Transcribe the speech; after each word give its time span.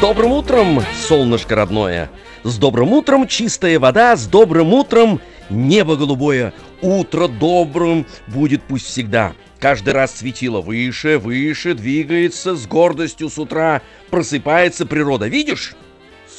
Добрым 0.00 0.32
утром, 0.32 0.82
солнышко 1.08 1.56
родное! 1.56 2.10
С 2.44 2.56
добрым 2.56 2.92
утром, 2.92 3.26
чистая 3.26 3.78
вода! 3.78 4.16
С 4.16 4.26
добрым 4.26 4.72
утром, 4.72 5.20
небо 5.50 5.96
голубое! 5.96 6.52
Утро 6.80 7.26
добрым 7.26 8.06
будет 8.28 8.62
пусть 8.62 8.86
всегда! 8.86 9.32
Каждый 9.58 9.92
раз 9.92 10.16
светило 10.16 10.60
выше, 10.60 11.18
выше, 11.18 11.74
двигается 11.74 12.54
с 12.54 12.66
гордостью 12.66 13.28
с 13.28 13.38
утра. 13.38 13.82
Просыпается 14.08 14.86
природа. 14.86 15.26
Видишь? 15.26 15.74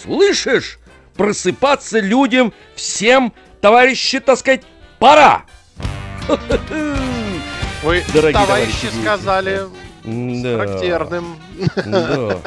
Слышишь? 0.03 0.79
Просыпаться 1.15 1.99
людям 1.99 2.53
всем, 2.75 3.33
товарищи, 3.59 4.21
так 4.21 4.39
сказать, 4.39 4.61
пора! 4.99 5.43
Вы, 7.83 8.03
Дорогие 8.13 8.33
товарищи, 8.33 8.87
товарищи, 8.87 9.01
сказали 9.01 9.57
с 9.57 9.88
Да. 10.41 10.57
характерным. 10.57 11.37
Да. 11.85 12.37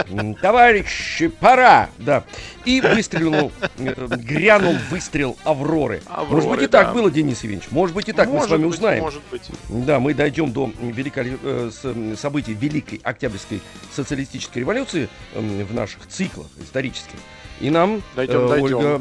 Товарищи, 0.41 1.29
пора! 1.29 1.91
Да. 1.99 2.25
И 2.65 2.81
выстрелил, 2.81 3.53
э, 3.79 4.07
грянул 4.17 4.75
выстрел 4.91 5.37
Авроры. 5.45 6.03
Авроры, 6.07 6.35
Может 6.35 6.51
быть 6.51 6.63
и 6.63 6.67
да. 6.69 6.85
так 6.85 6.95
было, 6.95 7.11
Денис 7.11 7.43
Евгеньевич. 7.43 7.71
Может 7.71 7.95
быть 7.95 8.09
и 8.09 8.13
так, 8.13 8.29
мы 8.29 8.35
с 8.35 8.37
Может 8.37 8.51
вами 8.51 8.65
быть, 8.65 8.75
узнаем. 8.75 9.03
Может 9.03 9.23
быть. 9.31 9.43
Да, 9.69 10.01
мы 10.01 10.15
дойдем 10.15 10.53
до 10.53 10.71
великой, 10.81 11.39
э, 11.43 11.71
событий 12.17 12.55
Великой 12.55 13.01
Октябрьской 13.03 13.61
социалистической 13.95 14.61
революции 14.61 15.09
м, 15.35 15.65
в 15.65 15.75
наших 15.75 16.07
циклах 16.09 16.47
исторических. 16.63 17.19
И 17.61 17.71
нам 17.71 18.03
Дойдем, 18.17 18.47
э, 18.47 18.49
дойдем. 18.49 18.79
Ольга... 18.79 19.01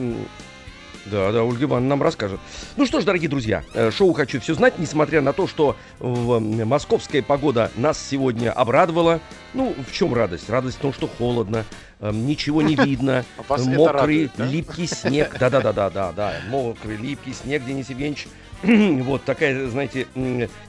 Да, 1.12 1.30
да, 1.34 1.44
Ольга 1.44 1.66
Ивановна 1.66 1.90
нам 1.90 2.02
расскажет. 2.04 2.40
Ну 2.78 2.86
что 2.86 3.02
ж, 3.02 3.04
дорогие 3.04 3.30
друзья, 3.30 3.64
э, 3.74 3.92
шоу 3.92 4.14
«Хочу 4.14 4.40
все 4.40 4.54
знать», 4.54 4.80
несмотря 4.80 5.22
на 5.22 5.34
то, 5.34 5.46
что 5.46 5.76
в, 6.00 6.40
московская 6.40 7.22
погода 7.22 7.70
нас 7.76 8.02
сегодня 8.02 8.50
обрадовала. 8.50 9.20
Ну, 9.54 9.76
в 9.86 9.92
чем 9.92 10.14
радость? 10.14 10.50
Радость 10.50 10.78
в 10.78 10.80
том, 10.80 10.94
что 10.94 11.08
холодно, 11.08 11.66
э, 12.00 12.12
ничего 12.14 12.62
не 12.62 12.76
видно, 12.86 13.26
А 13.50 13.58
мокрый, 13.58 13.86
радует, 13.88 14.32
да? 14.38 14.46
липкий 14.46 14.88
снег. 14.88 15.36
Да-да-да-да-да, 15.40 16.14
да, 16.14 16.34
мокрый, 16.48 16.96
липкий 16.96 17.34
снег, 17.34 17.66
Денис 17.66 17.90
Евгеньевич. 17.90 18.28
Вот 19.04 19.26
такая, 19.26 19.68
знаете, 19.68 20.08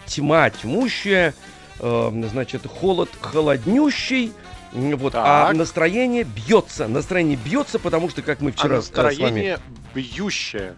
тьма 0.07 0.51
тьмущая, 0.51 1.35
э, 1.79 2.23
значит, 2.33 2.67
холод 2.67 3.11
холоднющий. 3.21 4.33
Вот, 4.73 5.15
а 5.15 5.49
Так. 5.49 5.57
настроение 5.57 6.25
бьется, 6.25 6.89
настроение 6.89 7.37
бьется, 7.37 7.79
потому 7.79 8.09
что, 8.09 8.23
как 8.23 8.41
мы 8.41 8.51
А 8.51 8.53
вчера 8.53 8.77
э, 8.79 8.83
с 8.83 8.91
вами 8.91 9.05
настроение 9.07 9.59
бьющее. 9.95 10.75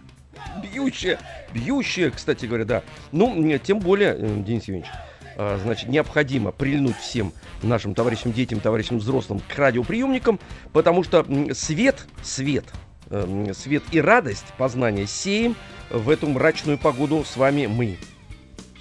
бьющее, 0.61 1.17
бьющее, 1.53 2.11
кстати 2.11 2.45
говоря, 2.45 2.65
да. 2.65 2.83
Ну, 3.11 3.57
тем 3.59 3.79
более, 3.79 4.15
э, 4.17 4.43
Денис 4.45 4.63
Евгеньевич, 4.63 4.91
а, 5.37 5.57
значит, 5.63 5.89
необходимо 5.89 6.51
прильнуть 6.51 6.97
всем 6.97 7.31
нашим 7.63 7.93
товарищам, 7.95 8.31
детям, 8.33 8.59
товарищам 8.59 8.99
взрослым 8.99 9.39
к 9.47 9.57
радиоприемникам, 9.57 10.39
потому 10.73 11.03
что 11.03 11.25
свет, 11.53 12.05
свет, 12.23 12.65
э, 13.09 13.53
свет 13.55 13.83
и 13.91 14.01
радость 14.01 14.45
познания 14.57 15.07
сеем 15.07 15.55
в 15.89 16.09
эту 16.09 16.27
мрачную 16.27 16.77
погоду 16.77 17.23
с 17.25 17.37
вами 17.37 17.65
мы. 17.67 17.97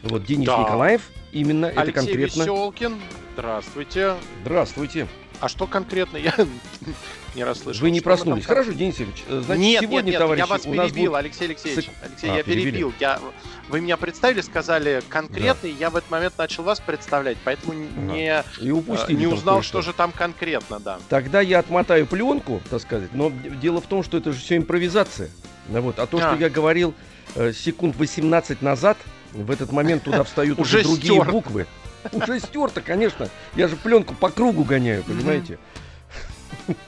Вот 0.03 0.25
Денис 0.25 0.47
Да. 0.47 0.59
Николаев, 0.59 1.03
именно 1.33 1.67
это 1.67 1.81
Алексей 1.83 1.93
конкретно. 1.95 2.43
Веселкин, 2.43 3.01
здравствуйте. 3.35 4.15
Здравствуйте. 4.43 5.07
А 5.41 5.49
что 5.49 5.67
конкретно? 5.67 6.17
Я 6.17 6.33
не 7.35 7.43
расслышал. 7.45 7.83
Вы 7.83 7.91
не 7.91 7.99
Что 7.99 8.05
проснулись. 8.05 8.45
там- 8.45 8.55
Хорошо, 8.57 8.73
Денис 8.73 8.95
Евгеньевич, 9.01 9.25
э, 9.29 9.41
значит, 9.45 9.61
нет, 9.63 9.81
сегодня, 9.83 10.11
нет, 10.13 10.21
нет, 10.21 10.39
я 10.39 10.47
вас 10.47 10.63
перебил, 10.63 11.11
будет... 11.11 11.15
Алексей 11.19 11.45
Алексеевич. 11.47 11.85
сек- 11.87 11.95
Алексей, 12.03 12.31
А, 12.31 12.37
я 12.37 12.43
перебили. 12.45 12.71
перебил. 12.71 12.93
Я... 13.01 13.21
Вы 13.69 13.81
меня 13.81 13.97
представили, 13.97 14.41
сказали 14.43 15.03
конкретно, 15.09 15.67
и 15.67 15.73
я 15.73 15.91
в 15.91 15.97
этот 15.97 16.11
момент 16.11 16.39
начал 16.39 16.63
вас 16.63 16.79
представлять, 16.81 17.37
поэтому 17.45 17.73
не, 17.75 18.43
И 18.61 18.69
э, 18.69 18.71
упустили 18.71 19.17
не 19.17 19.25
там 19.25 19.35
узнал, 19.35 19.63
что 19.63 19.83
же 19.83 19.93
там 19.93 20.13
конкретно, 20.13 20.79
да. 20.79 20.99
Тогда 21.09 21.41
я 21.41 21.59
отмотаю 21.59 22.07
пленку, 22.07 22.63
так 22.71 22.81
сказать. 22.81 23.13
Но 23.13 23.31
дело 23.61 23.81
в 23.81 23.87
том, 23.87 24.03
что 24.05 24.17
это 24.17 24.33
же 24.33 24.39
все 24.39 24.57
импровизация. 24.57 25.31
Ну 25.69 25.81
Вот. 25.81 25.99
А 25.99 26.07
то, 26.07 26.19
что 26.19 26.33
А. 26.33 26.37
я 26.37 26.49
говорил 26.49 26.95
э, 27.35 27.53
секунд 27.53 27.97
18 27.97 28.63
назад, 28.63 28.97
в 29.33 29.51
этот 29.51 29.73
момент 29.73 30.05
туда 30.05 30.23
встают 30.23 30.59
уже 30.61 30.83
другие 30.83 31.23
буквы. 31.25 31.67
Уже 32.13 32.41
стерто, 32.41 32.81
конечно. 32.81 33.29
Я 33.55 33.69
же 33.69 33.77
пленку 33.77 34.15
по 34.15 34.31
кругу 34.31 34.65
гоняю, 34.65 35.03
понимаете? 35.05 35.59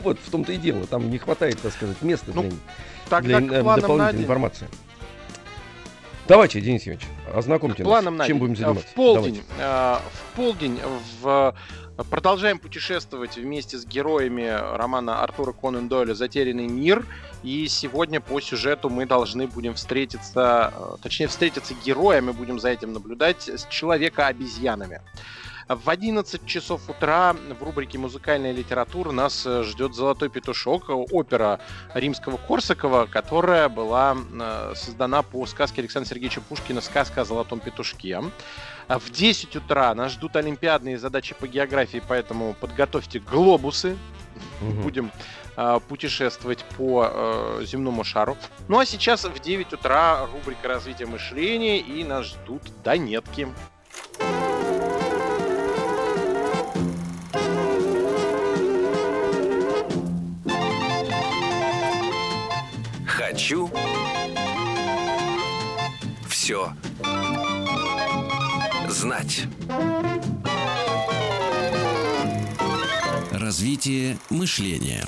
Вот 0.01 0.19
в 0.25 0.31
том-то 0.31 0.53
и 0.53 0.57
дело. 0.57 0.87
Там 0.87 1.11
не 1.11 1.19
хватает, 1.19 1.61
так 1.61 1.73
сказать, 1.73 2.01
места 2.01 2.31
Ну, 2.33 2.43
для, 2.43 2.53
Тогда 3.11 3.41
для 3.41 3.49
к 3.49 3.53
э, 3.53 3.63
планам 3.63 3.65
на 3.65 3.81
дополнительной 3.83 4.23
информации. 4.23 4.69
Давайте, 6.29 6.61
Денис 6.61 6.83
Евгеньевич, 6.83 7.09
ознакомьте 7.35 7.83
нас. 7.85 7.91
Планом 7.91 8.27
Чем 8.27 8.39
будем 8.39 8.55
Э, 8.55 8.57
заниматься? 8.57 8.89
В 8.89 8.95
полдень, 8.95 9.43
э, 9.59 9.97
в 10.13 10.37
полдень 10.37 10.81
в 11.21 11.55
продолжаем 12.05 12.59
путешествовать 12.59 13.37
вместе 13.37 13.79
с 13.79 13.87
героями 13.87 14.47
романа 14.77 15.23
Артура 15.23 15.53
Конан 15.53 15.89
Дойля 15.89 16.15
«Затерянный 16.15 16.67
мир». 16.67 17.07
И 17.43 17.69
сегодня 17.69 18.21
по 18.21 18.41
сюжету 18.41 18.91
мы 18.91 19.07
должны 19.07 19.47
будем 19.47 19.75
встретиться, 19.75 20.73
э, 20.77 20.97
точнее 21.03 21.29
встретиться 21.29 21.75
героями, 21.85 22.33
будем 22.33 22.59
за 22.59 22.69
этим 22.69 22.93
наблюдать, 22.93 23.49
с 23.49 23.67
человека-обезьянами. 23.67 25.01
В 25.69 25.91
11 25.91 26.47
часов 26.47 26.89
утра 26.89 27.35
в 27.59 27.63
рубрике 27.63 27.99
«Музыкальная 27.99 28.53
литература» 28.53 29.11
нас 29.11 29.45
э, 29.47 29.65
ждет 29.65 29.95
«Золотой 29.95 30.29
петушок», 30.29 30.91
опера 30.91 31.59
римского 31.93 32.37
Корсакова, 32.37 33.07
которая 33.07 33.69
была 33.69 34.17
э, 34.17 34.73
создана 34.77 35.23
по 35.23 35.45
сказке 35.47 35.81
Александра 35.81 36.09
Сергеевича 36.09 36.41
Пушкина 36.41 36.81
«Сказка 36.81 37.23
о 37.23 37.25
золотом 37.25 37.59
петушке». 37.59 38.21
А 38.89 38.99
В 38.99 39.11
10 39.11 39.57
утра 39.57 39.95
нас 39.95 40.13
ждут 40.13 40.37
олимпиадные 40.37 40.99
задачи 40.99 41.35
по 41.35 41.49
географии, 41.49 42.01
поэтому 42.07 42.55
подготовьте 42.55 43.19
глобусы. 43.19 43.97
Мгм. 44.61 44.83
Будем 44.83 45.13
э, 45.57 45.81
путешествовать 45.89 46.65
по 46.77 47.11
э, 47.11 47.65
земному 47.65 48.05
шару. 48.05 48.37
Ну 48.69 48.79
а 48.79 48.87
сейчас 48.87 49.25
в 49.25 49.39
9 49.41 49.73
утра 49.73 50.27
рубрика 50.27 50.69
развития 50.69 51.07
мышления 51.07 51.79
и 51.79 52.05
нас 52.05 52.27
ждут 52.27 52.63
донетки. 52.85 53.49
Хочу 63.07 63.71
все 66.29 66.73
знать. 68.97 69.45
Развитие 73.31 74.17
мышления. 74.31 75.05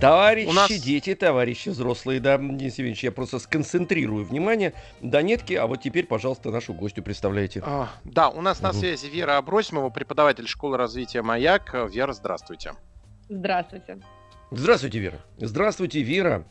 Товарищи, 0.00 0.48
У 0.48 0.52
нас- 0.52 0.70
дети, 0.70 1.14
товарищи 1.14 1.68
взрослые, 1.70 2.20
да, 2.20 2.36
Денис 2.36 2.72
Евгеньевич, 2.78 3.04
я 3.04 3.12
просто 3.12 3.38
сконцентрирую 3.38 4.24
внимание. 4.24 4.74
Донетки, 5.00 5.54
а 5.54 5.66
вот 5.66 5.80
теперь, 5.82 6.06
пожалуйста, 6.06 6.50
нашу 6.50 6.74
гостю 6.74 7.02
представляйте. 7.02 7.62
А, 7.64 7.88
да, 8.04 8.28
у 8.28 8.40
нас 8.42 8.60
на 8.60 8.70
Мгм. 8.70 8.78
связи 8.78 9.06
Вера 9.06 9.36
Абросимова, 9.38 9.88
преподаватель 9.90 10.46
школы 10.46 10.76
развития 10.76 11.22
«Маяк». 11.22 11.74
Вера, 11.90 12.12
здравствуйте. 12.12 12.72
Здравствуйте. 13.28 13.98
Здравствуйте, 14.50 14.98
Вера. 14.98 15.20
Здравствуйте, 15.38 16.02
Вера. 16.02 16.44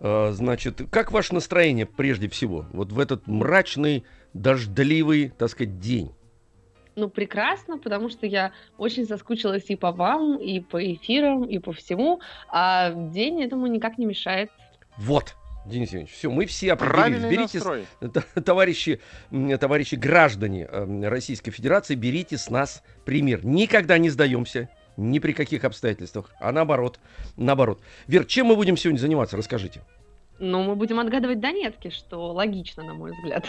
Э, 0.00 0.30
Значит, 0.32 0.82
как 0.90 1.10
ваше 1.12 1.34
настроение 1.34 1.86
прежде 1.86 2.28
всего? 2.28 2.66
Вот 2.72 2.92
в 2.92 2.98
этот 3.00 3.26
мрачный, 3.26 4.04
дождливый, 4.40 5.32
так 5.36 5.50
сказать, 5.50 5.78
день. 5.78 6.12
Ну, 6.94 7.10
прекрасно, 7.10 7.78
потому 7.78 8.08
что 8.08 8.26
я 8.26 8.52
очень 8.78 9.06
соскучилась 9.06 9.64
и 9.68 9.76
по 9.76 9.92
вам, 9.92 10.38
и 10.38 10.60
по 10.60 10.82
эфирам, 10.94 11.44
и 11.44 11.58
по 11.58 11.72
всему, 11.72 12.20
а 12.48 12.90
день 12.90 13.42
этому 13.42 13.66
никак 13.66 13.98
не 13.98 14.06
мешает. 14.06 14.50
Вот, 14.96 15.36
Денис 15.66 15.88
Евгеньевич, 15.88 16.14
все, 16.14 16.30
мы 16.30 16.46
все 16.46 16.72
определились. 16.72 16.96
Правильный 16.96 17.30
Берите, 17.30 17.58
настрой. 17.58 17.84
товарищи, 18.44 19.00
товарищи 19.60 19.96
граждане 19.96 20.66
э, 20.70 21.08
Российской 21.08 21.50
Федерации, 21.50 21.94
берите 21.96 22.38
с 22.38 22.48
нас 22.48 22.82
пример. 23.04 23.44
Никогда 23.44 23.98
не 23.98 24.08
сдаемся, 24.08 24.70
ни 24.96 25.18
при 25.18 25.32
каких 25.32 25.64
обстоятельствах, 25.64 26.30
а 26.40 26.52
наоборот, 26.52 26.98
наоборот. 27.36 27.80
Вер, 28.06 28.24
чем 28.24 28.46
мы 28.46 28.56
будем 28.56 28.76
сегодня 28.76 28.98
заниматься, 28.98 29.36
расскажите. 29.36 29.82
Ну, 30.38 30.62
мы 30.62 30.76
будем 30.76 31.00
отгадывать 31.00 31.40
донетки, 31.40 31.90
что 31.90 32.32
логично, 32.32 32.82
на 32.82 32.94
мой 32.94 33.12
взгляд. 33.12 33.46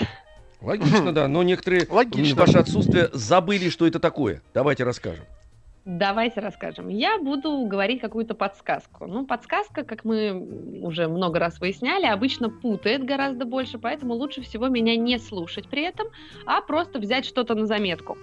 Логично, 0.61 1.13
да, 1.13 1.27
но 1.27 1.43
некоторые 1.43 1.87
Логично. 1.89 2.35
в 2.35 2.39
ваше 2.39 2.57
отсутствие 2.57 3.09
забыли, 3.13 3.69
что 3.69 3.85
это 3.85 3.99
такое. 3.99 4.41
Давайте 4.53 4.83
расскажем. 4.83 5.25
Давайте 5.85 6.41
расскажем. 6.41 6.89
Я 6.89 7.17
буду 7.17 7.65
говорить 7.65 8.01
какую-то 8.01 8.35
подсказку. 8.35 9.07
Ну, 9.07 9.25
подсказка, 9.25 9.85
как 9.85 10.03
мы 10.03 10.33
уже 10.81 11.07
много 11.07 11.39
раз 11.39 11.61
выясняли, 11.61 12.05
обычно 12.05 12.49
путает 12.49 13.05
гораздо 13.05 13.45
больше, 13.45 13.77
поэтому 13.77 14.13
лучше 14.13 14.41
всего 14.41 14.67
меня 14.67 14.97
не 14.97 15.17
слушать 15.17 15.69
при 15.69 15.83
этом, 15.83 16.07
а 16.45 16.59
просто 16.59 16.99
взять 16.99 17.25
что-то 17.25 17.55
на 17.55 17.67
заметку. 17.67 18.17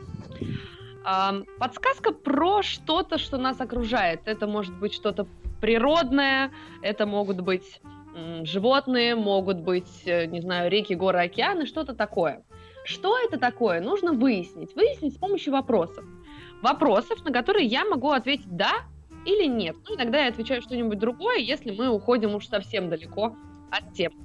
Ам, 1.04 1.44
Подсказка 1.58 2.12
про 2.12 2.62
что-то, 2.62 3.16
что 3.16 3.38
нас 3.38 3.58
окружает. 3.60 4.20
Это 4.26 4.46
может 4.46 4.74
быть 4.74 4.92
что-то 4.92 5.26
природное, 5.62 6.50
это 6.82 7.06
могут 7.06 7.40
быть 7.40 7.80
животные, 8.44 9.14
могут 9.14 9.60
быть, 9.60 10.02
э, 10.06 10.26
не 10.26 10.40
знаю, 10.40 10.70
реки, 10.70 10.94
горы, 10.94 11.20
океаны, 11.20 11.66
что-то 11.66 11.94
такое. 11.94 12.42
Что 12.84 13.18
это 13.18 13.38
такое, 13.38 13.80
нужно 13.80 14.12
выяснить. 14.12 14.74
Выяснить 14.76 15.14
с 15.14 15.18
помощью 15.18 15.52
вопросов. 15.52 16.04
Вопросов, 16.62 17.24
на 17.24 17.32
которые 17.32 17.66
я 17.66 17.84
могу 17.84 18.10
ответить 18.10 18.56
«да» 18.56 18.82
или 19.24 19.46
«нет». 19.46 19.76
Ну, 19.88 19.96
иногда 19.96 20.22
я 20.22 20.28
отвечаю 20.28 20.62
что-нибудь 20.62 20.98
другое, 20.98 21.38
если 21.38 21.70
мы 21.70 21.88
уходим 21.88 22.34
уж 22.34 22.46
совсем 22.46 22.90
далеко 22.90 23.36
от 23.70 23.92
темы. 23.94 24.16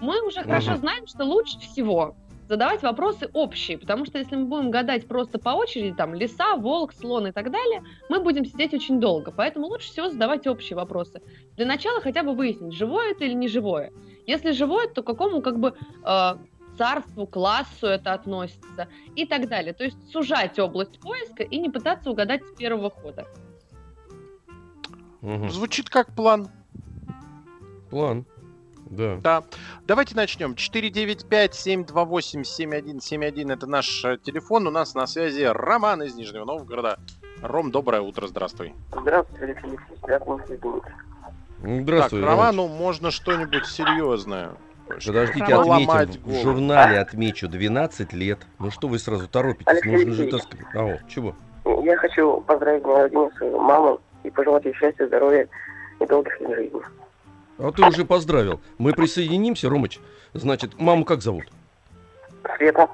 Мы 0.00 0.26
уже 0.26 0.42
хорошо 0.42 0.76
знаем, 0.76 1.06
что 1.06 1.24
лучше 1.24 1.58
всего 1.60 2.16
задавать 2.48 2.82
вопросы 2.82 3.28
общие, 3.32 3.78
потому 3.78 4.04
что 4.04 4.18
если 4.18 4.36
мы 4.36 4.44
будем 4.44 4.70
гадать 4.70 5.06
просто 5.06 5.38
по 5.38 5.50
очереди, 5.50 5.94
там, 5.94 6.14
лиса, 6.14 6.56
волк, 6.56 6.92
слон 6.92 7.28
и 7.28 7.32
так 7.32 7.50
далее, 7.50 7.82
мы 8.08 8.20
будем 8.20 8.44
сидеть 8.44 8.74
очень 8.74 9.00
долго, 9.00 9.30
поэтому 9.30 9.66
лучше 9.66 9.90
всего 9.90 10.08
задавать 10.08 10.46
общие 10.46 10.76
вопросы. 10.76 11.22
Для 11.56 11.66
начала 11.66 12.00
хотя 12.00 12.22
бы 12.22 12.34
выяснить, 12.34 12.74
живое 12.74 13.12
это 13.12 13.24
или 13.24 13.34
не 13.34 13.48
живое. 13.48 13.92
Если 14.26 14.52
живое, 14.52 14.88
то 14.88 15.02
к 15.02 15.06
какому 15.06 15.42
как 15.42 15.58
бы 15.58 15.74
э, 16.04 16.36
царству, 16.76 17.26
классу 17.26 17.86
это 17.86 18.12
относится 18.12 18.88
и 19.16 19.26
так 19.26 19.48
далее. 19.48 19.72
То 19.72 19.84
есть 19.84 20.10
сужать 20.10 20.58
область 20.58 20.98
поиска 21.00 21.42
и 21.42 21.58
не 21.58 21.70
пытаться 21.70 22.10
угадать 22.10 22.44
с 22.44 22.54
первого 22.56 22.90
хода. 22.90 23.26
Мгм. 25.20 25.50
Звучит 25.50 25.88
как 25.88 26.14
план. 26.14 26.48
План. 27.90 28.26
Да. 28.94 29.16
Да. 29.22 29.42
Давайте 29.86 30.14
начнем. 30.14 30.52
495-728-7171 30.52 33.52
это 33.52 33.66
наш 33.66 34.04
э, 34.04 34.18
телефон. 34.22 34.66
У 34.66 34.70
нас 34.70 34.94
на 34.94 35.06
связи 35.06 35.42
Роман 35.42 36.02
из 36.02 36.14
Нижнего 36.14 36.44
Новгорода. 36.44 36.98
Ром, 37.42 37.70
доброе 37.70 38.00
утро, 38.00 38.26
здравствуй. 38.26 38.74
Здравствуйте, 38.92 39.44
Алексей 39.44 39.78
вас 40.02 40.48
видеть. 40.48 40.62
Здравствуй, 41.62 42.20
так. 42.20 42.30
Роману 42.30 42.68
можно 42.68 43.10
что-нибудь 43.10 43.66
серьезное. 43.66 44.52
Подождите, 44.86 45.46
Роман. 45.46 45.68
Ломать 45.68 46.10
отметим. 46.10 46.32
В 46.32 46.42
журнале 46.42 46.98
отмечу 46.98 47.48
12 47.48 48.12
лет. 48.12 48.40
Ну 48.58 48.70
что 48.70 48.88
вы 48.88 48.98
сразу 48.98 49.28
торопитесь? 49.28 49.66
Алексей 49.66 49.92
Нужно 49.92 50.12
же, 50.12 50.22
Алексеевич. 50.22 50.48
так 50.48 50.60
сказать. 50.60 50.74
А, 50.74 50.84
о, 50.84 50.98
чего? 51.08 51.34
Я 51.82 51.96
хочу 51.96 52.42
поздравить 52.42 52.82
свою 52.82 53.58
маму 53.60 54.00
и 54.22 54.30
пожелать 54.30 54.66
ей 54.66 54.74
счастья, 54.74 55.06
здоровья 55.06 55.48
и 56.00 56.06
долгих 56.06 56.38
лет 56.40 56.54
жизни. 56.54 56.80
А 57.58 57.70
ты 57.72 57.84
уже 57.86 58.04
поздравил. 58.04 58.60
Мы 58.78 58.92
присоединимся, 58.92 59.68
Ромыч. 59.68 60.00
Значит, 60.32 60.78
маму 60.78 61.04
как 61.04 61.22
зовут? 61.22 61.44
Света, 62.56 62.88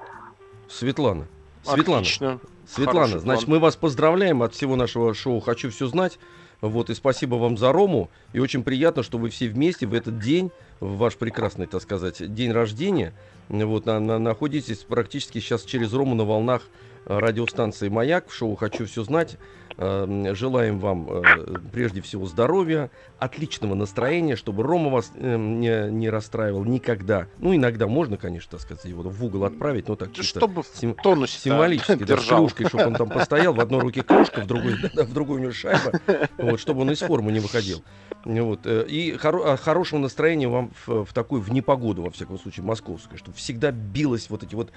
Светлана. 0.69 1.27
Светлана. 1.63 2.01
Отлично. 2.01 2.41
Светлана, 2.67 3.01
Хороший 3.09 3.21
значит, 3.21 3.47
план. 3.47 3.57
мы 3.57 3.63
вас 3.63 3.77
поздравляем 3.77 4.43
от 4.43 4.55
всего 4.55 4.77
нашего 4.77 5.13
шоу 5.15 5.41
«Хочу 5.41 5.71
все 5.71 5.87
знать». 5.87 6.19
Вот, 6.61 6.91
и 6.91 6.95
спасибо 6.95 7.37
вам 7.37 7.57
за 7.57 7.73
Рому. 7.73 8.11
И 8.35 8.39
очень 8.39 8.63
приятно, 8.63 9.03
что 9.03 9.17
вы 9.19 9.31
все 9.31 9.49
вместе 9.49 9.87
в 9.87 9.95
этот 9.95 10.19
день, 10.19 10.51
в 10.79 10.99
ваш 10.99 11.17
прекрасный, 11.17 11.67
так 11.67 11.81
сказать, 11.83 12.33
день 12.35 12.53
рождения, 12.53 13.15
вот, 13.49 13.87
на- 13.87 13.99
на- 13.99 14.19
находитесь 14.19 14.79
практически 14.79 15.39
сейчас 15.41 15.65
через 15.65 15.93
Рому 15.95 16.15
на 16.15 16.25
волнах 16.25 16.63
радиостанции 17.07 17.89
«Маяк» 17.89 18.29
в 18.29 18.35
шоу 18.35 18.55
«Хочу 18.57 18.85
все 18.87 19.03
знать». 19.05 19.37
Э, 19.77 20.05
м, 20.05 20.35
Желаем 20.35 20.79
вам 20.79 21.07
э, 21.11 21.59
прежде 21.73 22.01
всего 22.01 22.27
здоровья, 22.27 22.91
отличного 23.19 23.75
настроения, 23.75 24.37
чтобы 24.37 24.63
Рома 24.63 24.91
вас 24.91 25.11
э, 25.15 25.37
не, 25.37 25.91
не 25.91 26.11
расстраивал 26.11 26.65
никогда. 26.65 27.29
Ну, 27.39 27.55
иногда 27.55 27.87
можно, 27.87 28.17
конечно, 28.17 28.53
так 28.53 28.61
сказать, 28.61 28.85
его 28.85 29.03
в 29.03 29.25
угол 29.25 29.45
отправить, 29.45 29.89
но 29.89 29.97
так 29.97 30.13
чисто 30.13 30.41
Чтобы 30.41 30.63
в 30.63 30.67
сим- 30.67 30.95
тонусе 30.95 31.39
символически, 31.39 32.05
да, 32.05 32.17
с 32.17 32.21
держал. 32.21 32.41
клюшкой, 32.41 32.67
чтобы 32.67 32.87
он 32.89 32.95
там 32.97 33.09
постоял, 33.11 33.55
в 33.55 33.61
одной 33.61 33.81
руке 33.81 34.03
клюшка, 34.03 34.41
в 34.41 34.47
другой, 34.47 34.75
в 34.95 35.13
другой 35.15 35.37
у 35.39 35.41
него 35.41 35.53
шайба, 35.53 35.93
вот, 36.39 36.61
чтобы 36.61 36.83
он 36.83 36.91
из 36.91 36.99
формы 37.01 37.33
не 37.33 37.41
выходил. 37.41 37.83
Вот, 38.25 38.67
э, 38.67 38.85
и 38.87 39.13
хоро- 39.13 39.53
а, 39.53 39.57
хорошего 39.57 39.99
настроения 39.99 40.49
вам 40.49 40.73
в, 40.87 41.05
в 41.07 41.13
такую, 41.15 41.41
в 41.41 41.51
непогоду, 41.53 42.03
во 42.03 42.11
всяком 42.11 42.39
случае, 42.39 42.67
московскую, 42.67 43.19
чтобы 43.19 43.37
всегда 43.39 43.71
билось 43.71 44.29
вот 44.29 44.43
эти 44.43 44.55
вот 44.55 44.73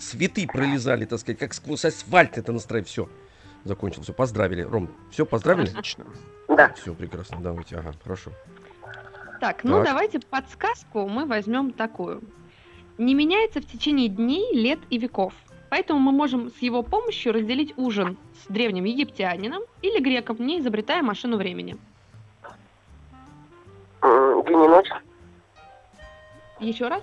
цветы 0.00 0.46
пролезали, 0.46 1.04
так 1.06 1.18
сказать, 1.20 1.38
как 1.38 1.54
сквозь 1.54 1.84
асфальт 1.84 2.36
это 2.36 2.52
настроение, 2.52 2.86
все. 2.86 3.08
Закончил, 3.64 4.02
все, 4.02 4.12
поздравили. 4.12 4.62
Ром, 4.62 4.88
все, 5.10 5.24
поздравили? 5.24 5.68
Отлично. 5.68 6.04
да, 6.48 6.72
Все, 6.74 6.94
прекрасно, 6.94 7.38
давайте, 7.40 7.76
ага, 7.76 7.94
хорошо. 8.02 8.30
Так, 9.40 9.64
ну 9.64 9.76
Так. 9.78 9.84
давайте 9.86 10.20
подсказку 10.20 11.08
мы 11.08 11.24
возьмем 11.26 11.72
такую. 11.72 12.22
Не 12.98 13.14
меняется 13.14 13.60
в 13.60 13.66
течение 13.66 14.08
дней, 14.08 14.54
лет 14.54 14.78
и 14.90 14.98
веков. 14.98 15.32
Поэтому 15.70 15.98
мы 15.98 16.12
можем 16.12 16.50
с 16.50 16.58
его 16.58 16.82
помощью 16.82 17.32
разделить 17.32 17.72
ужин 17.76 18.16
с 18.44 18.46
древним 18.52 18.84
египтянином 18.84 19.62
или 19.82 19.98
греком, 20.00 20.36
не 20.38 20.60
изобретая 20.60 21.02
машину 21.02 21.36
времени. 21.36 21.76
День 24.02 24.62
и 24.64 24.68
ночь, 24.68 24.88
Еще 26.60 26.86
раз? 26.88 27.02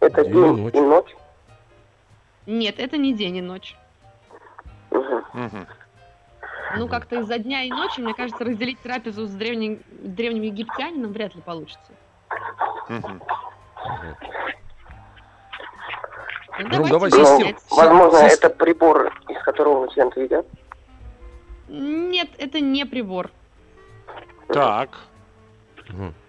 это 0.00 0.24
День 0.24 0.30
и 0.30 0.34
день, 0.34 0.56
ночь. 0.62 0.74
и 0.74 0.80
ночь. 0.80 1.16
Нет, 2.46 2.74
это 2.78 2.96
не 2.98 3.14
день 3.14 3.36
и 3.36 3.40
ночь. 3.42 3.76
Ну, 6.76 6.88
как-то 6.88 7.20
из-за 7.20 7.38
дня 7.38 7.62
и 7.62 7.70
ночи, 7.70 8.00
мне 8.00 8.14
кажется, 8.14 8.44
разделить 8.44 8.80
трапезу 8.80 9.26
с 9.26 9.30
древним, 9.30 9.82
древним 9.90 10.42
египтянином 10.42 11.12
вряд 11.12 11.34
ли 11.34 11.42
получится. 11.42 11.92
Ну, 16.58 16.78
Ром, 16.78 16.88
давайте 16.88 17.16
давай 17.16 17.52
Ну, 17.70 17.76
возможно, 17.76 18.18
это 18.18 18.50
прибор, 18.50 19.12
из 19.28 19.42
которого 19.42 19.86
начинают 19.86 20.16
едят. 20.16 20.46
Нет, 21.68 22.28
это 22.38 22.60
не 22.60 22.84
прибор. 22.84 23.30
Так. 24.48 24.90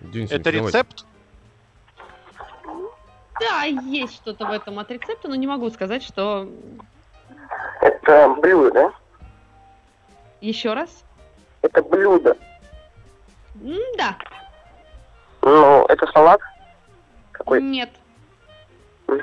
Денис 0.02 0.32
это 0.32 0.50
рецепт? 0.50 1.06
Да, 3.40 3.64
есть 3.64 4.16
что-то 4.16 4.46
в 4.46 4.52
этом 4.52 4.80
от 4.80 4.92
рецепта, 4.92 5.28
но 5.28 5.36
не 5.36 5.48
могу 5.48 5.70
сказать, 5.70 6.04
что... 6.04 6.48
Это 7.82 8.30
блюдо, 8.42 8.72
да? 8.74 8.92
Еще 10.42 10.74
раз? 10.74 11.04
Это 11.62 11.82
блюдо. 11.84 12.36
М, 13.62 13.78
Да, 13.98 14.18
Ну, 15.42 15.86
это 15.86 16.06
салат 16.12 16.42
какой 17.32 17.62
нет. 17.62 17.90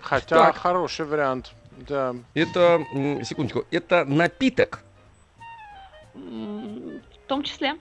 Хотя 0.00 0.36
Так. 0.46 0.56
хороший 0.56 1.04
вариант. 1.06 1.52
Да. 1.88 2.14
Это, 2.34 2.84
секундочку, 3.24 3.64
это 3.70 4.04
напиток. 4.04 4.80
В 6.14 7.26
том 7.26 7.42
числе. 7.42 7.74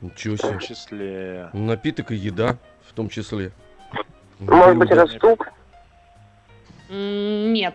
Ничего 0.00 0.34
В 0.34 0.38
себе. 0.38 0.48
том 0.50 0.58
числе. 0.60 1.50
Напиток 1.52 2.10
и 2.12 2.14
еда 2.16 2.56
в 2.88 2.92
том 2.92 3.08
числе. 3.08 3.50
Может 4.38 4.76
быть, 4.78 4.88
Блюдо. 4.90 5.02
это 5.04 5.18
суп? 5.18 5.44
Нет, 6.88 7.74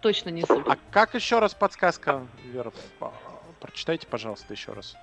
точно 0.00 0.30
не 0.30 0.42
суп. 0.42 0.68
А 0.68 0.76
как 0.90 1.14
еще 1.14 1.38
раз 1.38 1.54
подсказка, 1.54 2.26
Вера? 2.44 2.72
Прочитайте, 3.60 4.06
пожалуйста, 4.06 4.52
еще 4.52 4.72
раз. 4.72 4.96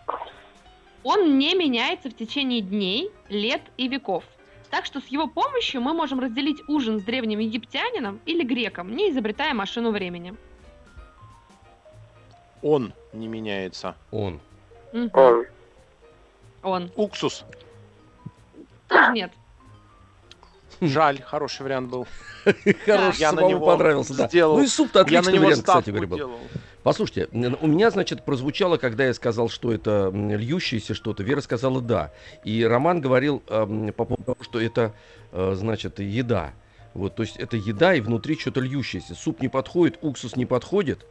Он 1.03 1.37
не 1.37 1.53
меняется 1.55 2.09
в 2.09 2.15
течение 2.15 2.61
дней, 2.61 3.11
лет 3.29 3.61
и 3.77 3.87
веков. 3.87 4.23
Так 4.69 4.85
что 4.85 5.01
с 5.01 5.07
его 5.07 5.27
помощью 5.27 5.81
мы 5.81 5.93
можем 5.93 6.19
разделить 6.19 6.61
ужин 6.67 6.99
с 6.99 7.03
древним 7.03 7.39
египтянином 7.39 8.19
или 8.25 8.43
греком, 8.43 8.95
не 8.95 9.11
изобретая 9.11 9.53
машину 9.53 9.91
времени. 9.91 10.35
Он 12.61 12.93
не 13.11 13.27
меняется. 13.27 13.95
Он. 14.11 14.39
Мгм. 14.93 15.11
Он. 15.13 15.45
Он. 16.63 16.91
Уксус. 16.95 17.43
Тоже 18.87 19.11
нет. 19.11 19.31
Жаль, 20.87 21.21
хороший 21.21 21.61
вариант 21.63 21.89
был. 21.89 22.07
Хороший, 22.85 23.19
Я 23.19 23.29
самому 23.31 23.59
понравился, 23.65 24.15
да. 24.15 24.27
сделал- 24.27 24.57
Ну 24.57 24.63
и 24.63 24.67
суп-то 24.67 25.01
отличный 25.01 25.39
вариант, 25.39 25.63
кстати 25.63 25.89
говоря, 25.89 26.07
был. 26.07 26.39
Послушайте, 26.83 27.29
у 27.31 27.67
меня, 27.67 27.89
значит, 27.91 28.25
прозвучало, 28.25 28.77
когда 28.77 29.05
я 29.05 29.13
сказал, 29.13 29.47
что 29.47 29.71
это 29.73 30.09
льющееся 30.13 30.93
что-то, 30.93 31.23
Вера 31.23 31.39
сказала 31.39 31.79
«да». 31.79 32.11
И 32.43 32.61
Роман 32.65 32.99
говорил 32.99 33.41
эм, 33.47 33.93
по 33.93 34.03
поводу 34.03 34.23
того, 34.23 34.37
что 34.41 34.59
это, 34.59 34.91
э, 35.31 35.53
значит, 35.55 35.99
еда. 35.99 36.51
Вот, 36.93 37.15
то 37.15 37.23
есть 37.23 37.37
это 37.37 37.55
еда 37.55 37.93
и 37.93 38.01
внутри 38.01 38.37
что-то 38.37 38.59
льющееся. 38.59 39.15
Суп 39.15 39.41
не 39.41 39.47
подходит, 39.47 39.97
уксус 40.01 40.35
не 40.35 40.45
подходит. 40.45 41.05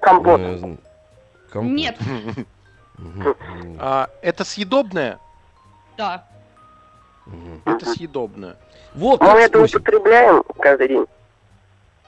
Компот. 0.00 0.40
Э, 0.40 0.76
компот. 1.50 1.72
Нет. 1.72 1.96
А, 3.78 4.08
Это 4.22 4.44
съедобное? 4.44 5.18
Да. 5.98 6.26
Мгм. 7.26 7.62
Это 7.64 7.86
съедобное. 7.92 8.56
Вот, 8.94 9.20
Мы 9.20 9.26
как 9.26 9.36
это 9.38 9.48
спросим. 9.58 9.80
употребляем 9.80 10.42
каждый 10.58 10.88
день. 10.88 11.06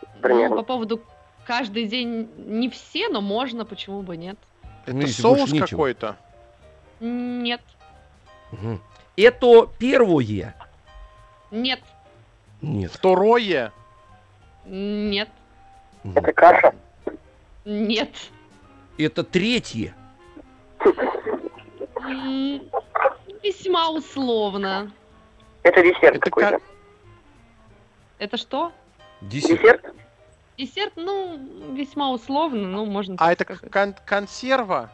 Ну, 0.02 0.08
Примерно. 0.22 0.56
по 0.56 0.62
поводу 0.62 1.00
каждый 1.46 1.87
день 1.87 2.28
не 2.37 2.68
все, 2.70 3.08
но 3.08 3.20
можно, 3.20 3.64
почему 3.64 4.02
бы 4.02 4.16
нет? 4.16 4.38
Это 4.87 4.96
Ну, 4.96 5.06
соус 5.06 5.52
какой-то? 5.52 6.16
Нет, 7.00 7.60
Мгм. 8.52 8.80
Это 9.16 9.68
первое. 9.78 10.54
нет, 11.50 11.80
Нет. 12.62 12.90
Второе? 12.92 13.72
нет. 14.64 15.28
Это 16.14 16.32
каша. 16.32 16.75
нет. 17.64 18.10
Это 18.96 19.22
третье. 19.25 19.94
Весьма 23.42 23.90
условно. 23.90 24.90
Это 25.68 25.82
десерт 25.82 26.16
Это 26.16 26.20
какой-то. 26.20 26.58
ка- 26.58 26.64
Это 28.18 28.37
что? 28.38 28.72
Десерт. 29.20 29.60
Десерт? 29.60 29.94
Десерт, 30.56 30.92
ну, 30.96 31.75
весьма 31.75 32.10
условно, 32.10 32.66
ну, 32.66 32.84
можно 32.87 33.16
А 33.18 33.32
это 33.32 33.44
сказать. 33.44 33.70
кон- 33.70 33.94
консерва? 34.06 34.90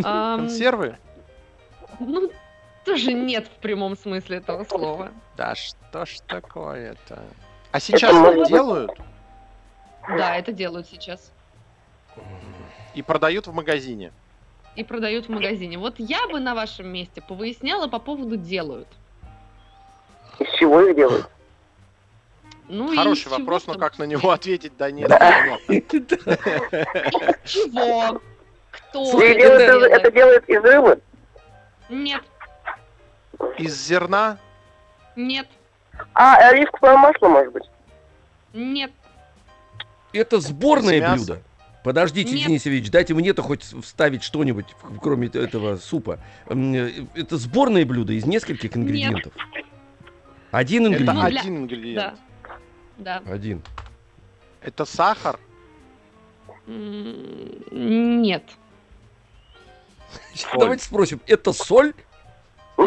Консервы? 0.00 0.98
Ну, 1.98 2.30
тоже 2.84 3.12
нет 3.14 3.46
в 3.46 3.60
прямом 3.60 3.96
смысле 3.96 4.36
этого 4.38 4.64
слова. 4.64 5.10
Да 5.36 5.54
что 5.54 6.04
ж 6.06 6.18
такое-то? 6.26 7.22
А 7.72 7.80
сейчас 7.80 8.14
быть- 8.14 8.48
делают 8.48 8.90
Да, 10.08 10.36
это 10.36 10.52
делают 10.52 10.86
сейчас. 10.86 11.32
и 12.94 13.00
продают 13.02 13.46
в 13.46 13.54
магазине. 13.54 14.12
И 14.76 14.84
продают 14.84 15.26
в 15.26 15.28
магазине. 15.28 15.76
Вот 15.78 15.96
я 15.98 16.26
бы 16.28 16.40
на 16.40 16.54
вашем 16.54 16.88
месте 16.88 17.20
повыясняла 17.20 17.88
по 17.88 17.98
поводу 17.98 18.36
делают. 18.36 18.88
Из 20.38 20.48
чего 20.58 20.80
их 20.80 20.96
делают? 20.96 21.28
Ну, 22.68 22.88
Хороший 22.96 23.20
из 23.20 23.24
чего 23.24 23.36
вопрос, 23.38 23.66
но 23.66 23.74
как 23.74 23.98
на 23.98 24.04
него 24.04 24.30
ответить, 24.30 24.72
да 24.78 24.90
нет. 24.90 25.08
чего? 27.44 28.20
Кто 28.70 29.22
это 29.22 29.38
делают 29.38 29.60
из- 29.62 29.66
делает? 29.66 29.92
это 29.92 30.10
делают 30.10 30.48
из 30.48 30.62
рыбы? 30.62 31.00
Нет, 31.90 32.22
Из 33.58 33.74
зерна? 33.86 34.38
нет, 35.16 35.46
А, 36.14 36.36
оливковое 36.48 36.96
масло, 36.96 37.28
может 37.28 37.52
быть? 37.52 37.64
нет. 38.54 38.90
Это 40.14 40.40
сборное 40.40 41.14
блюдо. 41.14 41.42
Подождите, 41.82 42.32
Нет. 42.32 42.46
Денис 42.46 42.66
Ильич, 42.66 42.90
дайте 42.90 43.12
мне-то 43.14 43.42
хоть 43.42 43.64
вставить 43.64 44.22
что-нибудь, 44.22 44.66
кроме 45.00 45.26
этого 45.28 45.76
супа. 45.76 46.20
Э, 46.46 46.90
Это 47.14 47.36
сборное 47.36 47.84
блюдо 47.84 48.12
из 48.12 48.24
нескольких 48.24 48.76
ингредиентов. 48.76 49.32
Один 50.52 50.86
Это 50.86 50.94
ингредиент. 51.02 51.30
Для- 51.30 51.40
один 51.40 51.56
ингредиент. 51.56 52.14
Да. 52.98 53.00
Да. 53.20 53.22
Один. 53.32 53.62
Это 54.60 54.84
сахар? 54.84 55.40
Нет. 56.66 58.44
Соль. 60.34 60.60
Давайте 60.60 60.84
спросим, 60.84 61.20
это 61.26 61.52
соль? 61.52 61.94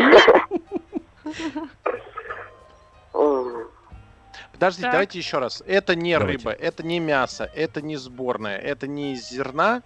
Подождите, 4.55 4.83
Так. 4.83 4.91
давайте 4.93 5.19
еще 5.19 5.37
раз. 5.39 5.61
Это 5.67 5.95
не 5.95 6.17
Давайте. 6.17 6.37
рыба, 6.39 6.51
это 6.51 6.83
не 6.83 6.99
мясо, 6.99 7.49
это 7.55 7.81
не 7.81 7.97
сборное, 7.97 8.57
это 8.57 8.87
не 8.87 9.13
из 9.13 9.29
зерна, 9.29 9.83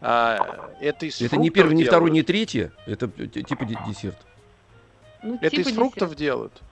а, 0.00 0.70
это 0.80 1.06
из 1.06 1.20
Это 1.20 1.36
не 1.36 1.48
фруктов 1.48 1.54
первое, 1.54 1.74
не 1.74 1.84
второе, 1.84 2.10
не 2.10 2.22
третье. 2.22 2.72
Это 2.86 3.08
т- 3.08 3.26
типа 3.42 3.64
де- 3.64 3.78
десерт. 3.86 4.16
Ну, 5.22 5.36
Это 5.40 5.50
типа 5.56 5.68
из 5.68 5.74
фруктов 5.74 6.08
десерт. 6.10 6.18
делают. 6.20 6.62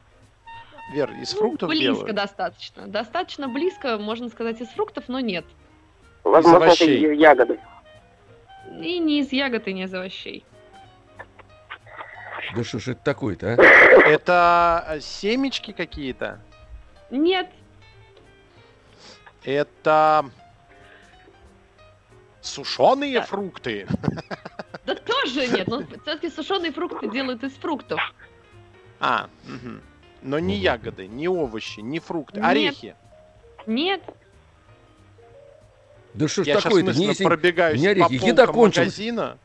Вер, 0.95 1.11
из 1.21 1.33
Ну, 1.35 1.39
фруктов 1.41 1.69
близко 1.69 1.95
делают. 1.95 2.15
достаточно. 2.15 2.87
Достаточно 2.87 3.49
близко, 3.49 3.99
можно 3.99 4.29
сказать, 4.29 4.61
из 4.61 4.69
фруктов, 4.69 5.05
но 5.09 5.21
нет. 5.21 5.45
Возможно, 6.25 6.57
это 6.59 6.67
овощей. 6.67 7.13
из 7.15 7.19
ягоды. 7.19 7.59
И 8.81 8.99
не 8.99 9.21
из 9.21 9.33
ягод, 9.33 9.67
и 9.69 9.73
не 9.73 9.85
из 9.85 9.95
овощей. 9.95 10.45
Да 12.55 12.63
что 12.65 12.79
ж 12.79 12.89
это 12.89 13.01
такое-то, 13.03 13.55
а? 13.55 13.63
Это 14.07 14.85
э, 14.89 15.01
семечки 15.01 15.73
какие-то? 15.73 16.39
Нет, 17.13 17.51
Это 19.45 20.25
сушеные 22.41 23.19
Да. 23.21 23.27
фрукты. 23.27 23.87
да 24.87 24.95
тоже 24.95 25.47
нет. 25.49 25.69
Но 25.69 25.83
все-таки 25.83 26.31
сушеные 26.31 26.73
фрукты 26.73 27.11
делают 27.11 27.45
из 27.45 27.53
фруктов. 27.53 28.01
А, 28.99 29.29
мгм. 29.45 29.83
но 30.23 30.39
не 30.39 30.57
ягоды, 30.57 31.07
не 31.07 31.29
овощи, 31.29 31.81
не 31.81 31.99
фрукты, 32.01 32.41
Нет. 32.41 32.49
орехи. 32.49 32.97
Нет, 33.67 34.03
Да 36.15 36.29
что 36.29 36.45
ж 36.45 36.47
Я 36.47 36.61
сейчас 36.61 36.73
мысленно 36.73 37.29
пробегаюсь 37.29 37.81
не 37.81 37.95
по 37.95 38.07
орехи, 38.07 38.25
еда 38.25 38.47
полкам 38.47 38.55
кончилась. 38.55 38.87
магазина. 38.89 39.39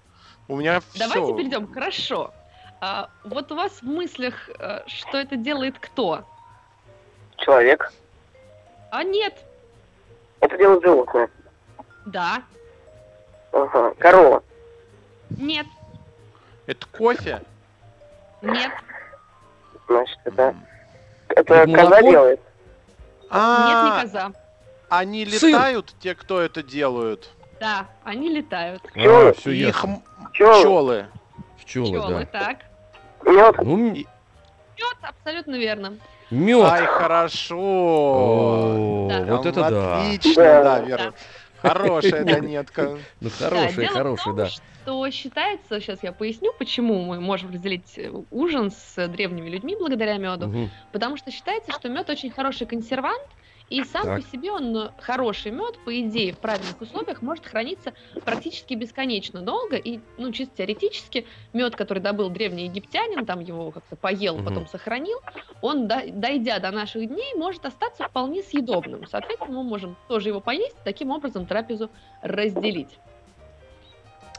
У 0.48 0.56
меня 0.56 0.82
давайте 0.96 1.26
все. 1.26 1.36
перейдем. 1.38 1.74
Хорошо. 1.74 2.34
А, 2.80 3.10
вот 3.26 3.52
у 3.52 3.56
вас 3.56 3.74
в 3.82 3.84
мыслях, 3.84 4.50
э, 4.60 4.84
что 4.88 5.18
это 5.18 5.36
делает 5.36 5.78
кто? 5.80 6.26
Человек. 7.38 7.92
А 8.92 9.04
нет, 9.04 9.34
Это 10.40 10.58
делают 10.58 10.84
животное. 10.84 11.30
да, 12.06 12.42
Ага. 13.52 13.94
Корова. 14.00 14.44
нет, 15.30 15.66
Это 16.68 16.86
кофе? 16.88 17.42
нет, 18.42 18.72
Значит, 19.88 20.18
это, 20.26 20.56
это 21.30 21.54
Это 21.54 21.66
коза 21.74 21.90
молоко? 21.90 22.10
делает. 22.12 22.40
нет, 22.40 23.30
не 23.30 23.30
А, 23.30 24.00
коза. 24.02 24.32
они 24.90 25.26
Сыр. 25.26 25.50
летают, 25.50 25.96
те, 26.00 26.16
кто 26.16 26.42
это 26.42 26.64
делают. 26.64 27.30
Да, 27.60 27.88
они 28.04 28.30
летают. 28.30 28.82
Пчелы. 28.84 29.30
А, 29.30 29.34
все 29.34 29.52
Их 29.52 29.68
ясно. 29.76 29.88
м- 29.90 30.28
Пчелы. 30.32 30.54
пчелы. 30.62 31.08
Пчелы, 31.62 32.00
Пчелы, 32.00 32.28
да. 32.32 32.40
так. 32.40 32.58
Мед. 33.26 33.56
Ну, 33.64 33.74
м- 33.90 33.94
И- 33.94 34.08
Мед, 34.78 34.98
абсолютно 35.02 35.56
верно. 35.56 35.98
Мед. 36.32 36.66
Ай, 36.66 36.86
хорошо. 36.86 37.58
О, 37.60 39.08
Да. 39.10 39.36
вот 39.36 39.46
это 39.46 39.70
да. 39.70 40.02
Отлично, 40.02 40.44
Да. 40.44 40.64
да, 40.64 40.80
Вера. 40.82 41.14
Хорошая 41.62 42.24
донетка. 42.26 42.98
Ну, 43.20 43.30
хороший, 43.30 43.88
том, 43.88 44.36
да. 44.36 44.48
что 44.48 45.10
считается, 45.12 45.80
сейчас 45.82 46.04
я 46.04 46.12
поясню, 46.12 46.54
почему 46.58 47.04
мы 47.04 47.20
можем 47.20 47.52
разделить 47.52 47.98
э, 47.98 48.12
ужин 48.32 48.72
с 48.72 49.08
древними 49.08 49.50
людьми 49.50 49.76
благодаря 49.78 50.18
меду. 50.18 50.70
Потому 50.92 51.18
что 51.18 51.32
считается, 51.32 51.72
что 51.72 51.90
мед 51.90 52.10
очень 52.10 52.30
хороший 52.30 52.68
консервант, 52.68 53.28
и 53.70 53.84
сам 53.84 54.04
Так. 54.04 54.22
по 54.24 54.30
себе 54.30 54.52
он 54.52 54.76
э, 54.76 54.92
хороший 55.00 55.52
мед, 55.52 55.78
по 55.84 56.00
идее, 56.00 56.34
в 56.34 56.38
правильных 56.40 56.80
условиях 56.80 57.22
может 57.22 57.46
храниться 57.46 57.94
практически 58.24 58.74
бесконечно 58.76 59.42
долго. 59.42 59.76
И, 59.76 60.00
ну, 60.18 60.32
чисто 60.32 60.58
теоретически, 60.58 61.26
мед, 61.54 61.76
который 61.76 62.00
добыл 62.00 62.30
древний 62.30 62.66
египтянин, 62.66 63.26
там 63.26 63.42
его 63.42 63.72
как-то 63.72 63.96
поел, 63.98 64.38
Мгм. 64.38 64.46
потом 64.46 64.68
сохранил, 64.68 65.20
он, 65.62 65.88
до- 65.88 66.10
дойдя 66.12 66.60
до 66.60 66.72
наших 66.72 67.08
дней, 67.08 67.34
может 67.36 67.66
остаться 67.66 68.08
вполне 68.08 68.42
съедобным. 68.42 69.06
Соответственно, 69.08 69.58
мы 69.58 69.64
можем 69.64 69.98
тоже 70.08 70.30
его 70.30 70.40
поесть, 70.40 70.78
таким 70.86 71.12
образом 71.12 71.46
трапезу 71.46 71.90
разделить. 72.22 73.00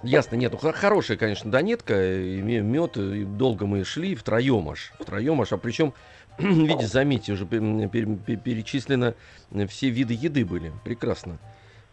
Ясно, 0.03 0.37
нет, 0.37 0.53
ну 0.53 0.59
хо- 0.59 0.73
хорошая, 0.73 1.17
конечно, 1.17 1.51
донетка, 1.51 1.95
мед, 1.97 2.93
долго 3.37 3.67
мы 3.67 3.83
шли, 3.85 4.15
втроем 4.15 4.71
аж, 4.71 4.93
втроем 5.01 5.41
аж, 5.41 5.53
а 5.53 5.59
причем, 5.59 5.93
видите, 6.43 6.87
заметьте, 6.87 7.33
уже 7.33 7.47
пе- 7.47 7.89
пе- 7.89 8.07
пе- 8.17 8.37
перечислено 8.37 9.15
э, 9.51 9.67
все 9.67 9.91
виды 9.91 10.15
еды 10.15 10.45
были, 10.45 10.73
прекрасно, 10.85 11.39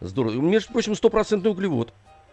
здорово. 0.00 0.34
Между 0.34 0.72
прочим, 0.72 0.94
стопроцентный 0.94 1.50
углевод, 1.50 1.92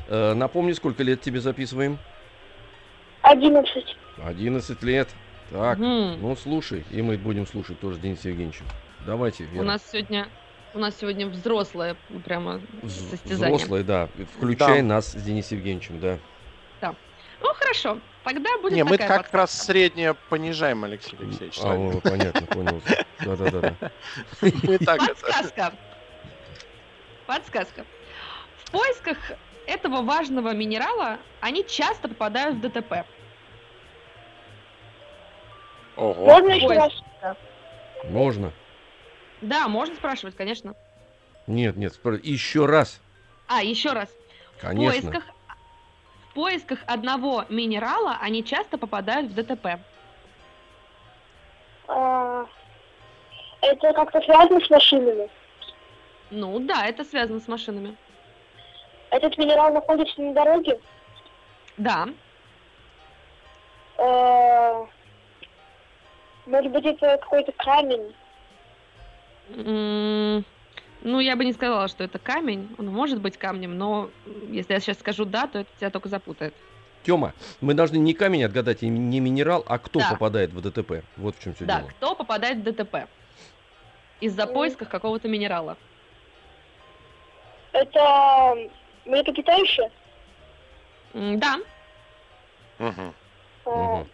Напомни, 0.09 0.73
сколько 0.73 1.03
лет 1.03 1.21
тебе 1.21 1.41
записываем? 1.41 1.99
Одиннадцать. 3.23 3.97
11 4.25 4.83
лет. 4.83 5.09
Так, 5.51 5.79
Мгм. 5.79 6.21
ну 6.21 6.35
слушай, 6.37 6.85
и 6.91 7.03
мы 7.03 7.17
будем 7.19 7.47
слушать 7.47 7.79
тоже 7.79 7.99
Дениса 8.01 8.29
Евгеньевича. 8.29 8.65
Давайте, 9.07 9.45
Вера. 9.45 9.63
У 9.63 9.67
нас 9.67 9.83
сегодня 9.91 10.29
у 10.73 10.79
нас 10.79 10.97
сегодня 10.99 11.29
взрослое 11.29 11.97
прямо 12.25 12.61
состязание. 12.89 13.57
Взрослые, 13.57 13.85
да. 13.85 14.09
Включай 14.37 14.79
Да. 14.81 14.87
нас 14.89 15.13
с 15.13 15.23
Денисом 15.23 15.59
Евгеньевичем, 15.59 16.01
да. 16.01 16.19
Ну 17.41 17.53
хорошо, 17.55 17.99
тогда 18.23 18.57
будет 18.59 18.73
Не, 18.73 18.85
мы 18.85 18.97
как 18.97 19.09
подсказка. 19.09 19.37
раз 19.37 19.53
среднее 19.53 20.15
понижаем, 20.15 20.83
Алексей 20.85 21.15
Алексеевич. 21.19 21.59
А, 21.63 21.75
о, 21.75 22.01
понятно, 22.01 22.47
понял. 22.47 22.81
Да-да-да. 23.21 23.75
Мы 24.41 24.79
так 24.79 25.03
это... 25.03 25.15
Подсказка. 25.15 25.73
Подсказка. 27.27 27.85
В 28.65 28.71
поисках 28.71 29.19
этого 29.67 30.01
важного 30.03 30.55
минерала 30.55 31.19
они 31.41 31.67
часто 31.67 32.09
попадают 32.09 32.57
в 32.57 32.61
ДТП. 32.63 33.05
Ого. 35.97 36.25
Можно 36.25 36.51
еще 36.53 36.69
раз? 36.69 36.93
Можно? 38.05 38.53
Да, 39.41 39.69
можно 39.69 39.95
спрашивать, 39.95 40.37
конечно. 40.37 40.75
Нет, 41.47 41.77
нет, 41.77 41.93
спро- 41.93 42.21
еще 42.23 42.67
раз. 42.67 43.01
А, 43.49 43.63
еще 43.63 43.93
раз. 43.93 44.09
В 44.57 44.61
Конечно. 44.61 45.11
поисках, 45.11 45.25
в 46.31 46.35
поисках 46.35 46.79
одного 46.87 47.45
минерала 47.49 48.17
они 48.21 48.43
часто 48.45 48.79
попадают 48.79 49.31
в 49.31 49.35
ДТП. 49.35 49.79
А, 51.87 52.47
это 53.61 53.93
как-то 53.93 54.21
связано 54.23 54.61
с 54.65 54.71
машинами. 54.71 55.29
Ну 56.31 56.59
да, 56.61 56.87
это 56.87 57.05
связано 57.05 57.41
с 57.41 57.49
машинами. 57.49 57.97
Этот 59.11 59.37
минерал 59.37 59.73
находится 59.73 60.21
на 60.21 60.33
дороге. 60.33 60.81
Да. 61.77 62.09
А, 63.99 64.87
может 66.47 66.73
быть, 66.73 66.85
это 66.87 67.19
какой-то 67.19 67.53
камень. 67.53 68.15
Ну, 69.49 71.21
я 71.21 71.37
бы 71.37 71.45
не 71.45 71.53
сказала, 71.53 71.89
что 71.89 72.05
это 72.05 72.19
камень. 72.19 72.75
Он 72.79 72.87
может 72.87 73.21
быть 73.21 73.37
камнем, 73.37 73.77
но 73.77 74.11
если 74.49 74.73
я 74.73 74.81
сейчас 74.81 74.99
скажу 74.99 75.25
да, 75.25 75.47
то 75.47 75.59
это 75.61 75.71
тебя 75.79 75.91
только 75.91 76.09
запутает. 76.09 76.55
Тёма, 77.03 77.35
мы 77.61 77.75
должны 77.75 77.99
не 77.99 78.15
камень 78.15 78.45
отгадать, 78.45 78.83
и 78.83 78.89
не 78.89 79.21
минерал, 79.21 79.63
а 79.67 79.79
кто 79.79 80.01
Да. 80.01 80.11
попадает 80.11 80.53
в 80.55 80.61
ДТП. 80.63 81.05
Вот 81.19 81.37
в 81.37 81.41
чем 81.43 81.55
все 81.55 81.67
да, 81.67 81.81
дело. 81.81 81.91
кто 81.91 82.15
попадает 82.15 82.59
в 82.59 82.63
ДТП? 82.63 83.07
Из-за 84.21 84.45
М. 84.45 84.55
поисков 84.55 84.89
какого-то 84.89 85.29
минерала. 85.29 85.77
Это 87.73 88.57
млекопитающее? 89.05 89.91
М, 91.13 91.39
Да, 91.39 91.59
Мгм. 92.79 93.15
А. 93.67 94.05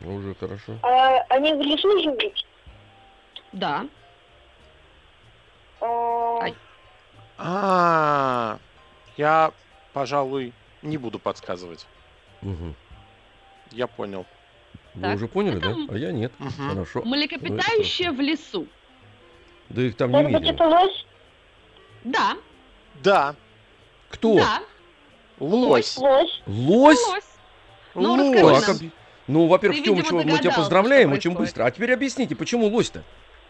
Ну, 0.00 0.14
Уже 0.16 0.34
хорошо. 0.34 0.78
а 0.82 1.18
они 1.30 1.54
в 1.54 1.60
лесу 1.60 2.00
живут? 2.02 2.47
Да. 3.52 3.86
А, 5.80 6.38
Ай. 6.42 6.54
А, 7.38 8.58
я, 9.16 9.52
пожалуй, 9.92 10.52
не 10.82 10.98
буду 10.98 11.18
подсказывать. 11.18 11.86
Мгм. 12.42 12.74
Я 13.70 13.86
понял. 13.86 14.26
Вы 14.94 15.02
Так, 15.02 15.16
уже 15.16 15.28
поняли, 15.28 15.58
да? 15.58 15.74
А 15.88 15.96
я 15.96 16.10
нет. 16.12 16.32
Хорошо. 16.56 17.02
Млекопитающее 17.04 18.10
в 18.10 18.20
лесу. 18.20 18.66
Да 19.68 19.82
их 19.82 19.96
там 19.96 20.10
не 20.10 20.22
Может 20.22 20.40
быть, 20.40 20.60
лось? 20.60 21.06
Да, 22.04 22.36
Да, 23.02 23.34
Кто? 24.08 24.36
да. 24.36 24.60
лось. 25.38 25.96
Лось. 25.98 26.42
Лось? 26.46 26.98
Лось. 27.06 27.24
Ну, 27.94 28.14
Лось. 28.14 28.20
расскажи 28.32 28.46
А 28.46 28.52
нам. 28.52 28.62
как- 28.62 28.98
Ну, 29.28 29.46
во-первых, 29.46 29.78
Ты, 29.78 29.84
Тёма, 29.84 29.96
видимо, 29.98 30.16
мы 30.18 30.22
тебя 30.24 30.32
догадался, 30.36 30.58
поздравляем 30.60 31.12
очень 31.12 31.30
происходит. 31.34 31.38
быстро. 31.40 31.64
А 31.66 31.70
теперь 31.70 31.92
объясните, 31.92 32.34
почему 32.34 32.66
лось-то? 32.68 33.02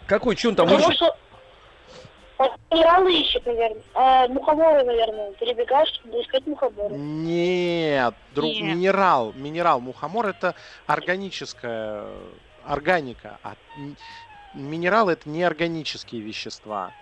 Какой, 0.09 0.37
он 0.47 0.57
там 0.57 0.66
Потому 0.66 0.88
ищет? 0.88 0.97
что 0.97 1.16
он 2.38 2.51
минералы 2.71 3.12
ищет, 3.14 3.44
наверное. 3.44 3.83
А, 3.94 4.27
мухоморы, 4.29 4.85
наверное. 4.85 5.33
Перебегаешь, 5.33 5.88
чтобы 6.01 6.23
искать 6.23 6.47
мухоморы. 6.47 6.94
Нет, 6.97 8.14
друг, 8.35 8.55
Нет. 8.55 8.62
минерал, 8.62 9.33
минерал, 9.35 9.81
мухомор 9.81 10.29
это 10.29 10.55
органическая 10.87 12.07
органика, 12.64 13.38
а 13.42 13.55
минералы 14.55 15.12
это 15.12 15.29
неорганические 15.29 16.23
вещества. 16.23 16.92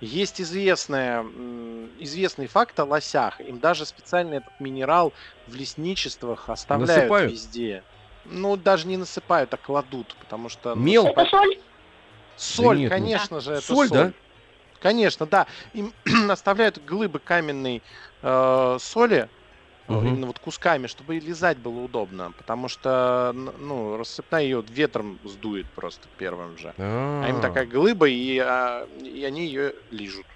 Есть 0.00 0.40
известная, 0.40 1.20
м, 1.20 1.90
известный 2.02 2.46
факт 2.46 2.78
о 2.80 2.84
лосях. 2.84 3.40
Им 3.40 3.60
даже 3.60 3.84
специально 3.84 4.34
этот 4.34 4.54
минерал 4.58 5.12
в 5.46 5.54
лесничествах 5.54 6.48
оставляют 6.48 7.10
Насыпают? 7.10 7.32
везде. 7.32 7.84
Ну, 8.24 8.56
даже 8.56 8.86
не 8.86 8.96
насыпают, 8.96 9.52
а 9.52 9.58
кладут, 9.58 10.16
потому 10.18 10.48
что... 10.48 10.74
Мел? 10.74 11.06
Это 11.06 11.26
соль? 11.26 11.58
Соль, 12.36 12.78
нет, 12.78 12.90
ну, 12.90 12.96
конечно 12.96 13.40
же, 13.40 13.52
это 13.52 13.62
соль, 13.62 13.88
да? 13.90 14.12
Конечно, 14.80 15.26
да. 15.26 15.46
Им 15.72 15.92
оставляют 16.30 16.78
глыбы 16.78 17.18
каменной 17.18 17.82
э, 18.22 18.76
соли, 18.80 19.30
Мгм. 19.88 20.06
именно 20.06 20.26
вот 20.26 20.38
кусками, 20.38 20.86
чтобы 20.86 21.16
и 21.16 21.20
лизать 21.20 21.58
было 21.58 21.80
удобно, 21.80 22.32
потому 22.32 22.68
что, 22.68 23.32
ну, 23.34 23.96
рассыпная 23.96 24.42
ее 24.42 24.64
ветром 24.68 25.20
сдует 25.24 25.66
просто 25.74 26.08
первым 26.16 26.56
же. 26.56 26.74
А 26.78 27.28
им 27.28 27.40
такая 27.40 27.66
глыба, 27.66 28.08
и, 28.08 28.38
а, 28.38 28.86
и 29.02 29.24
они 29.24 29.46
ее 29.46 29.72
лижут. 29.90 30.26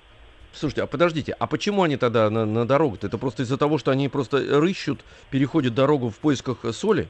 Слушайте, 0.53 0.83
а 0.83 0.87
подождите, 0.87 1.33
а 1.33 1.47
почему 1.47 1.83
они 1.83 1.97
тогда 1.97 2.31
на, 2.31 2.45
на 2.45 2.67
дорогу-то? 2.67 3.07
Это 3.07 3.19
просто 3.19 3.43
из-за 3.43 3.59
того, 3.59 3.79
что 3.79 3.91
они 3.91 4.09
просто 4.09 4.39
рыщут, 4.61 5.05
переходят 5.31 5.75
дорогу 5.75 6.09
в 6.11 6.19
поисках 6.19 6.65
э, 6.65 6.73
соли? 6.73 7.09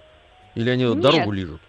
Или 0.54 0.70
они 0.70 0.84
Нет. 0.84 1.02
дорогу 1.02 1.30
лижут? 1.30 1.67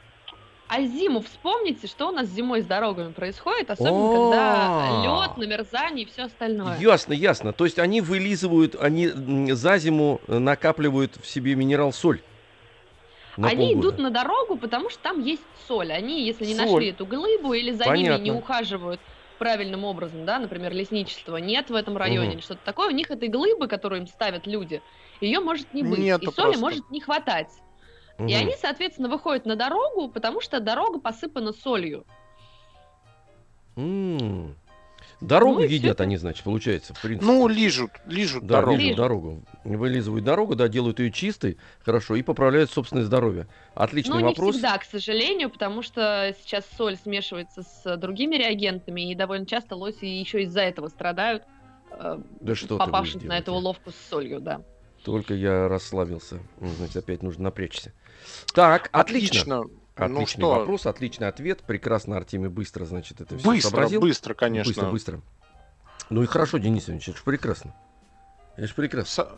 А 0.70 0.84
зиму 0.84 1.22
вспомните, 1.22 1.88
что 1.88 2.10
у 2.10 2.12
нас 2.12 2.28
зимой 2.28 2.62
с 2.62 2.66
дорогами 2.66 3.12
происходит, 3.12 3.72
особенно 3.72 4.14
когда 4.14 5.26
лед, 5.26 5.38
намерзание 5.38 6.06
и 6.06 6.08
все 6.08 6.24
остальное. 6.26 6.78
Ясно, 6.78 7.14
ясно. 7.14 7.54
То 7.54 7.66
есть 7.66 7.80
они 7.80 8.02
вылизывают, 8.02 8.76
они 8.80 9.08
за 9.08 9.80
зиму 9.80 10.22
э, 10.28 10.38
накапливают 10.38 11.16
в 11.20 11.28
себе 11.28 11.56
минерал 11.56 11.92
соль. 11.92 12.22
На 13.36 13.48
Они 13.48 13.70
полгода. 13.74 13.80
идут 13.88 14.00
на 14.00 14.12
дорогу, 14.12 14.58
потому 14.58 14.92
что 14.92 15.00
там 15.00 15.22
есть 15.24 15.42
соль. 15.68 15.92
Они, 15.92 16.24
если 16.24 16.46
не 16.46 16.54
Соль. 16.56 16.66
нашли 16.68 16.90
эту 16.90 17.08
глыбу 17.08 17.54
или 17.54 17.72
за 17.72 17.86
ними 17.86 18.06
Понятно. 18.06 18.24
не 18.24 18.32
ухаживают 18.32 19.02
правильным 19.40 19.86
образом, 19.86 20.26
да, 20.26 20.38
например, 20.38 20.74
лесничество 20.74 21.38
нет 21.38 21.70
в 21.72 21.74
этом 21.76 21.98
районе 21.98 22.34
или 22.34 22.42
что-то 22.42 22.60
такое, 22.64 22.90
у 22.90 22.92
них 22.92 23.10
этой 23.10 23.30
глыбы, 23.30 23.68
которую 23.68 24.02
им 24.02 24.08
ставят 24.08 24.46
люди, 24.46 24.82
ее 25.22 25.40
может 25.40 25.74
не 25.74 25.82
быть. 25.82 26.00
Нету 26.00 26.30
и 26.30 26.34
соли 26.34 26.46
просто. 26.48 26.60
может 26.60 26.92
не 26.92 27.00
хватать. 27.00 27.48
И 28.20 28.34
они, 28.34 28.54
соответственно, 28.60 29.10
выходят 29.10 29.46
на 29.46 29.56
дорогу, 29.56 30.10
потому 30.10 30.42
что 30.42 30.60
дорога 30.60 31.00
посыпана 31.00 31.54
солью. 31.54 32.06
Дорогу 35.22 35.60
Ну 35.60 35.66
едят 35.66 35.96
это. 35.96 36.04
они, 36.04 36.16
значит, 36.16 36.44
получается, 36.46 36.94
в 36.94 37.02
принципе. 37.02 37.26
Ну, 37.26 37.48
лижут, 37.50 37.92
лижут 38.06 38.46
да, 38.46 38.62
дорогу. 38.62 38.78
лижут 38.78 38.98
дорогу. 38.98 39.44
Вылизывают 39.66 40.24
дорогу, 40.24 40.56
да, 40.56 40.70
делают 40.70 41.00
ее 41.00 41.12
чистой, 41.12 41.58
хорошо, 41.80 42.16
и 42.16 42.22
поправляют 42.22 42.72
собственное 42.72 43.04
здоровье. 43.04 43.48
Отличный 43.76 44.20
Но 44.20 44.28
вопрос. 44.28 44.56
не 44.56 44.60
всегда, 44.62 44.78
к 44.78 44.86
сожалению, 44.86 45.50
потому 45.50 45.82
что 45.82 46.34
сейчас 46.42 46.66
соль 46.78 46.96
смешивается 46.96 47.64
с 47.64 47.98
другими 47.98 48.36
реагентами, 48.36 49.12
и 49.12 49.16
довольно 49.16 49.46
часто 49.46 49.76
лоси 49.76 50.06
еще 50.06 50.44
из-за 50.44 50.62
этого 50.62 50.88
страдают, 50.88 51.44
э, 51.92 52.18
Да 52.40 52.56
что 52.56 52.78
попавшись 52.78 53.22
на 53.24 53.38
эту 53.38 53.52
уловку 53.52 53.92
с 53.92 53.96
солью, 54.10 54.40
да. 54.40 54.62
Только 55.04 55.34
я 55.34 55.68
расслабился. 55.68 56.40
Ну, 56.62 56.68
Значит, 56.78 56.98
опять 56.98 57.24
нужно 57.24 57.46
напрячься. 57.46 57.94
Так, 58.54 58.90
отлично. 58.92 59.62
Отлично. 59.62 59.80
Ну 59.98 60.06
Отличный 60.16 60.42
что, 60.42 60.50
вопрос, 60.52 60.86
отличный 60.86 61.28
ответ. 61.28 61.62
Прекрасно, 61.64 62.16
Артемий 62.16 62.50
быстро, 62.50 62.86
значит, 62.86 63.20
это 63.20 63.38
все 63.38 63.46
быстро, 63.46 63.70
сообразил. 63.70 64.00
быстро, 64.02 64.34
конечно. 64.34 64.70
Быстро, 64.72 64.90
быстро. 64.92 65.22
Ну 66.10 66.24
и 66.24 66.26
хорошо, 66.26 66.58
Денис 66.58 66.90
Ильич, 66.90 67.10
это 67.10 67.18
же 67.18 67.24
прекрасно. 67.24 67.76
Это 68.56 68.68
же 68.68 68.74
прекрасно. 68.74 69.12
Со- 69.12 69.38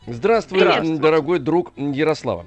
Здравствуй, 0.05 0.59
Здравствуй. 0.59 0.97
дорогой 0.97 1.39
друг 1.39 1.71
Ярослава. 1.77 2.45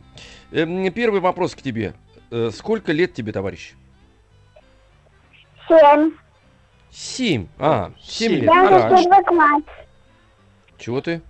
Эм, 0.52 0.90
Первый 0.92 1.20
вопрос 1.20 1.54
к 1.54 1.62
тебе. 1.62 1.94
Э, 2.30 2.50
Сколько 2.52 2.92
лет 2.92 3.14
тебе, 3.14 3.32
товарищ? 3.32 3.74
Семь. 5.68 6.12
Семь. 6.90 7.46
А, 7.58 7.90
семь 8.00 8.30
Семь. 8.30 8.40
лет. 8.42 8.44
Я 8.44 8.62
уже 8.64 8.88
первый 9.04 9.24
класс. 9.24 9.62
Чего 10.78 11.00
ты? 11.00 11.20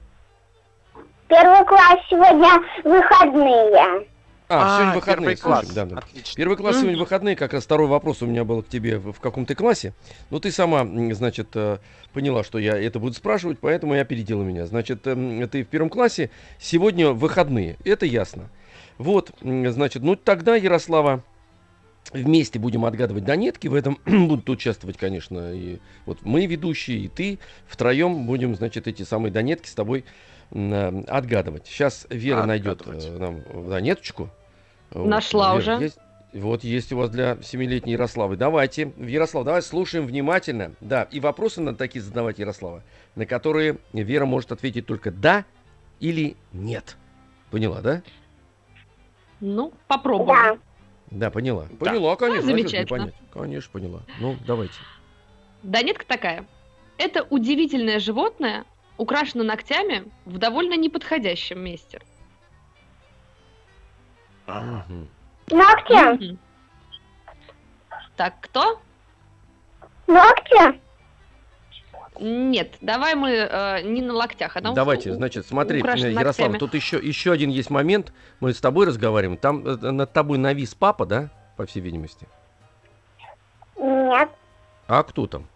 Первый 1.28 1.64
класс 1.64 1.98
сегодня 2.10 2.60
выходные. 2.84 4.06
А, 4.48 4.78
сегодня 4.78 4.94
выходные. 4.94 5.16
первый 5.16 5.36
класс. 5.36 5.64
слушай, 5.64 5.74
да, 5.74 5.84
да. 5.86 5.98
Отлично. 5.98 6.34
Первый 6.36 6.56
класс 6.56 6.76
сегодня 6.76 6.98
выходные, 6.98 7.36
как 7.36 7.52
раз 7.52 7.64
второй 7.64 7.88
вопрос 7.88 8.22
у 8.22 8.26
меня 8.26 8.44
был 8.44 8.62
к 8.62 8.68
тебе, 8.68 8.98
в 8.98 9.18
каком 9.20 9.44
ты 9.44 9.54
классе. 9.54 9.92
Ну, 10.30 10.38
ты 10.38 10.52
сама, 10.52 10.86
значит, 11.14 11.48
э, 11.54 11.78
поняла, 12.12 12.44
что 12.44 12.58
я 12.58 12.78
это 12.78 13.00
буду 13.00 13.14
спрашивать, 13.14 13.58
поэтому 13.58 13.94
и 13.94 13.98
опередила 13.98 14.42
меня. 14.42 14.66
Значит, 14.66 15.06
эм, 15.06 15.48
ты 15.48 15.64
в 15.64 15.68
первом 15.68 15.90
классе, 15.90 16.30
сегодня 16.60 17.10
выходные, 17.10 17.76
это 17.84 18.06
ясно. 18.06 18.48
Вот, 18.98 19.32
значит, 19.42 20.02
ну 20.02 20.14
тогда, 20.14 20.54
Ярослава, 20.54 21.22
вместе 22.12 22.58
будем 22.58 22.84
отгадывать 22.84 23.24
донетки, 23.24 23.68
в 23.68 23.74
этом 23.74 23.98
будут 24.06 24.48
участвовать, 24.48 24.96
конечно, 24.96 25.52
и 25.52 25.78
вот 26.06 26.18
мы, 26.22 26.46
ведущие, 26.46 26.98
и 26.98 27.08
ты, 27.08 27.38
втроем 27.66 28.26
будем, 28.26 28.54
значит, 28.54 28.86
эти 28.86 29.02
самые 29.02 29.32
донетки 29.32 29.68
с 29.68 29.74
тобой 29.74 30.04
отгадывать. 30.50 31.66
Сейчас 31.66 32.06
Вера 32.10 32.44
найдет 32.44 32.80
Отгадывать. 32.80 33.06
э, 33.06 33.18
нам 33.18 33.68
донеточку. 33.68 34.30
Вот, 34.90 35.06
Нашла 35.06 35.56
Вера, 35.58 35.76
уже. 35.76 35.84
есть? 35.84 35.98
Вот 36.32 36.64
есть 36.64 36.92
у 36.92 36.98
вас 36.98 37.10
для 37.10 37.38
семилетней 37.42 37.94
Ярославы. 37.94 38.36
Давайте, 38.36 38.92
Ярослав, 38.98 39.44
давай 39.44 39.62
слушаем 39.62 40.06
внимательно. 40.06 40.72
Да, 40.80 41.04
и 41.04 41.18
вопросы 41.18 41.60
надо 41.60 41.78
такие 41.78 42.02
задавать, 42.02 42.38
Ярослава, 42.38 42.82
на 43.14 43.24
которые 43.26 43.78
Вера 43.92 44.26
может 44.26 44.52
ответить 44.52 44.86
только 44.86 45.10
да 45.10 45.44
или 45.98 46.36
нет. 46.52 46.96
Поняла, 47.50 47.80
да? 47.80 48.02
Ну, 49.40 49.72
попробуем. 49.86 50.26
Да. 50.26 50.58
Да, 51.10 51.30
поняла. 51.30 51.66
Поняла, 51.78 52.16
конечно. 52.16 52.40
а 52.40 52.42
что 52.42 52.50
ж 52.50 52.54
не 52.54 52.62
замечательно. 52.62 53.12
Конечно, 53.32 53.70
поняла. 53.72 54.02
Ну, 54.20 54.36
давайте. 54.46 54.74
Донетка 55.62 56.04
такая. 56.06 56.46
Это 56.98 57.22
удивительное 57.22 57.98
животное, 58.00 58.64
украшено 58.98 59.44
ногтями 59.44 60.04
в 60.24 60.38
довольно 60.38 60.76
неподходящем 60.76 61.60
месте. 61.60 62.00
Мгм. 64.46 65.08
Ногти. 65.50 66.12
Мгм. 66.26 66.38
Так, 68.16 68.34
кто? 68.40 68.80
Ногти. 70.06 70.80
Нет, 72.18 72.76
давай 72.80 73.14
мы 73.14 73.30
э, 73.30 73.82
не 73.82 74.00
на 74.00 74.14
локтях, 74.14 74.56
а 74.56 74.60
на 74.62 74.72
Давайте, 74.72 75.10
у- 75.10 75.14
значит, 75.14 75.46
смотри, 75.46 75.80
э, 75.82 75.82
Ярослав, 75.86 76.14
ногтями. 76.24 76.58
тут 76.58 76.72
еще, 76.74 76.96
еще 76.98 77.30
один 77.32 77.50
есть 77.50 77.68
момент. 77.68 78.14
Мы 78.40 78.54
с 78.54 78.60
тобой 78.60 78.86
разговариваем. 78.86 79.36
Там 79.36 79.66
э, 79.66 79.76
над 79.90 80.12
тобой 80.14 80.38
навис 80.38 80.74
папа, 80.74 81.04
да? 81.04 81.28
По 81.58 81.66
всей 81.66 81.80
видимости. 81.80 82.26
Нет. 83.78 84.30
А 84.88 85.02
кто 85.02 85.26
там? 85.26 85.46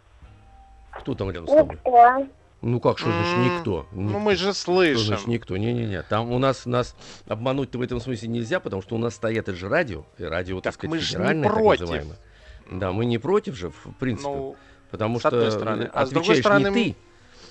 Кто 0.91 1.15
там 1.15 1.31
рядом 1.31 1.47
с 1.49 1.51
тобой? 1.51 1.77
Никто. 1.77 2.27
Ну 2.63 2.79
как, 2.81 2.99
что 2.99 3.13
значит 3.13 3.37
М, 3.37 3.43
никто? 3.45 3.87
Ну, 3.93 4.19
мы 4.19 4.37
же 4.37 4.53
Что 4.53 4.75
значит 4.99 5.25
слышим. 5.25 5.31
никто? 5.31 5.57
Не-не-не. 5.57 6.03
Там 6.03 6.31
у 6.31 6.39
нас, 6.39 6.67
нас 6.67 6.95
обмануть-то 7.27 7.79
в 7.79 7.83
этом 7.83 8.01
смысле 8.01 8.29
нельзя, 8.29 8.61
потому 8.61 8.83
что 8.83 8.97
у 8.97 8.99
нас 8.99 9.15
стоят 9.15 9.49
это 9.49 9.57
же 9.57 9.69
радио. 9.69 10.05
И 10.19 10.25
радио, 10.25 10.57
так, 10.57 10.65
Так 10.65 10.75
сказать, 10.75 10.91
мы 10.91 10.99
же 10.99 11.05
не 11.05 11.17
федеральное, 11.17 11.43
так 11.45 11.53
против. 11.55 11.81
называемое. 11.81 12.19
Да, 12.71 12.93
мы 12.93 13.05
не 13.07 13.19
против 13.19 13.57
же, 13.57 13.71
в 13.71 13.93
принципе. 13.99 14.29
Ну, 14.29 14.57
потому 14.91 15.19
с 15.21 15.25
одной 15.27 15.47
что 15.51 15.57
стороны. 15.59 15.83
э, 15.85 15.91
А 15.93 16.07
с 16.07 16.11
другой 16.11 16.35
отвечаешь 16.37 16.41
стороны, 16.45 16.79
не 16.79 16.93
ты. 16.93 16.97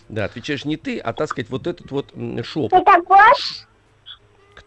Да, 0.09 0.25
отвечаешь 0.25 0.65
не 0.65 0.77
ты, 0.77 0.99
а, 0.99 1.13
так 1.13 1.27
сказать, 1.29 1.49
вот 1.49 1.65
этот 1.67 1.89
вот 1.91 2.13
м, 2.15 2.37
Ты 2.37 2.43
шепот. 2.43 2.71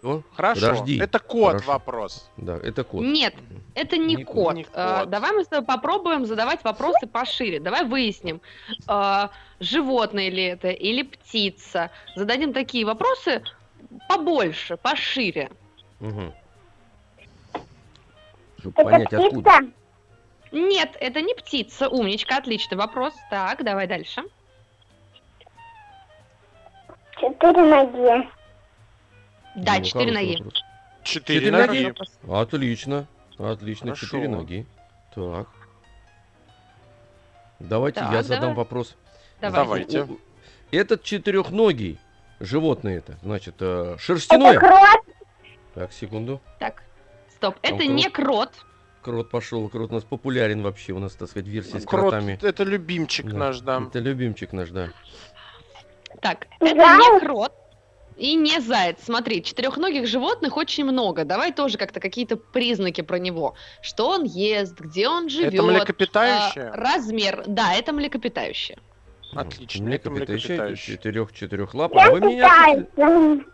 Кто? 0.03 0.23
хорошо. 0.35 0.61
Подожди. 0.61 0.99
Это 0.99 1.21
кот 1.21 1.53
Хорошо. 1.53 1.73
вопрос. 1.73 2.29
Да, 2.37 2.57
это 2.57 2.83
кот. 2.83 3.03
Нет, 3.03 3.35
это 3.77 3.97
не, 3.97 4.17
Не 4.17 4.25
кот. 4.25 4.55
Не 4.57 4.67
Э, 4.73 4.99
кот. 5.03 5.11
давай 5.11 5.31
мы 5.31 5.45
с 5.45 5.47
тобой 5.47 5.65
попробуем 5.65 6.27
задавать 6.27 6.65
вопросы 6.65 7.07
пошире. 7.07 7.61
Давай 7.61 7.85
выясним, 7.85 8.41
э, 8.89 9.29
животное 9.61 10.29
ли 10.29 10.43
это 10.43 10.71
или 10.71 11.03
птица. 11.05 11.91
Зададим 12.17 12.53
такие 12.53 12.85
вопросы 12.85 13.45
побольше, 14.09 14.77
пошире. 14.77 15.53
Мгм. 16.01 16.33
Чтобы 18.59 18.75
Это 18.81 18.91
понять, 18.91 19.13
откуда. 19.13 19.51
птица? 19.59 19.73
Нет, 20.51 20.97
это 20.99 21.21
не 21.23 21.35
птица. 21.35 21.89
Умничка, 21.89 22.39
отличный 22.39 22.77
вопрос. 22.77 23.15
Так, 23.31 23.63
давай 23.63 23.87
дальше. 23.87 24.25
Четыре 27.21 27.63
ноги. 27.63 28.29
Да, 29.57 29.79
Ну, 29.79 29.85
четыре 29.85 30.13
хороший 30.13 30.37
ноги. 30.39 30.53
Четыре 31.05 31.41
Четыре 31.47 31.51
ноги. 31.67 31.95
Отлично. 32.31 33.07
Отлично, 33.39 33.87
Хорошо. 33.89 34.07
четыре 34.07 34.29
ноги. 34.29 34.67
Так. 35.15 35.49
Давайте 37.61 38.01
Так, 38.01 38.13
я 38.13 38.23
задам 38.23 38.41
давай. 38.41 38.57
вопрос. 38.57 38.95
Давай. 39.41 39.65
Давайте. 39.65 40.03
У- 40.03 40.13
у- 40.15 40.19
Этот 40.71 41.03
четырехногий 41.03 41.99
животное 42.41 42.99
это, 42.99 43.19
значит, 43.23 43.57
э, 43.61 43.93
Это 43.95 43.99
шерстяное. 43.99 44.59
крот. 44.59 45.01
Так, 45.75 45.93
секунду. 45.93 46.41
Так, 46.59 46.83
стоп. 47.37 47.59
Там 47.61 47.75
Это 47.75 47.85
крот. 47.85 47.95
не 47.97 48.09
крот. 48.11 48.51
Крот 49.03 49.31
пошел. 49.31 49.69
Крот 49.69 49.91
у 49.91 49.95
нас 49.95 50.05
популярен 50.05 50.63
вообще. 50.63 50.93
У 50.93 50.99
нас, 50.99 51.15
так 51.15 51.29
сказать, 51.29 51.47
версия 51.49 51.81
с 51.81 51.85
Крот, 51.85 52.11
кротами. 52.13 52.39
это 52.41 52.63
любимчик 52.65 53.27
Да. 53.27 53.37
наш, 53.37 53.61
да. 53.61 53.83
Это 53.87 53.99
любимчик 53.99 54.53
наш, 54.53 54.71
да. 54.71 54.91
Так, 56.21 56.47
это 56.61 56.75
не 56.75 57.21
крот. 57.21 57.53
И 58.23 58.37
не 58.37 58.61
заяц. 58.61 58.99
Смотри, 59.03 59.43
четырехногих 59.43 60.07
животных 60.07 60.57
очень 60.57 60.85
много. 60.85 61.25
Давай 61.25 61.53
тоже 61.53 61.77
как-то 61.77 61.99
какие-то 61.99 62.37
признаки 62.37 63.01
про 63.01 63.19
него. 63.19 63.57
Что 63.81 64.11
он 64.11 64.23
ест, 64.23 64.79
где 64.79 65.09
он 65.09 65.29
живет. 65.29 65.55
Это 65.55 65.65
млекопитающее? 65.65 66.69
а, 66.69 66.77
размер. 66.77 67.43
Да, 67.49 67.75
это 67.75 67.93
млекопитающее. 67.93 68.79
Отлично, 69.35 69.87
млекопитающее, 69.87 70.51
млекопитающее. 70.51 70.97
четырех, 70.97 71.33
четырех 71.33 71.75
лап. 71.75 71.97
А 71.97 72.05
Чем 72.05 72.13
вы 72.13 72.21
меня... 72.21 73.45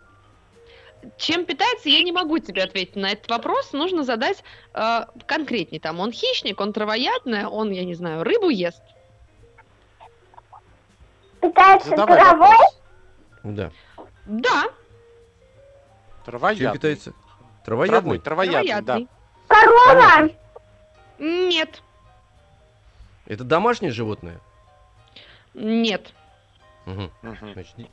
Чем 1.17 1.47
питается, 1.47 1.89
я 1.89 2.03
не 2.03 2.13
могу 2.13 2.39
тебе 2.39 2.63
ответить 2.63 2.97
на 2.97 3.13
этот 3.13 3.31
вопрос. 3.31 3.73
Нужно 3.73 4.05
задать 4.05 4.45
э, 4.75 5.01
конкретнее. 5.25 5.81
Там 5.81 5.99
он 5.99 6.13
хищник, 6.13 6.61
он 6.61 6.75
травоядный, 6.75 7.47
он, 7.47 7.71
я 7.71 7.87
не 7.87 7.95
знаю, 7.95 8.23
рыбу 8.23 8.51
ест. 8.51 8.83
Питается 11.41 11.89
Задавай 11.89 12.19
травой? 12.19 12.49
вопрос. 12.49 12.77
Да. 13.45 13.73
Да, 14.29 14.63
Чем 14.63 14.73
Травоядный. 16.27 16.73
питается? 16.75 17.13
Травой, 17.65 17.89
Травоядный? 17.89 18.19
травоядный, 18.19 18.83
да. 18.83 18.83
травоядный. 18.83 19.09
Корова? 19.49 20.31
Нет, 21.19 21.83
Это 23.27 23.45
домашнее 23.45 23.91
животное? 23.93 24.39
нет. 25.55 26.13
Угу. 26.87 27.11
Значит, 27.23 27.75
ди- 27.77 27.91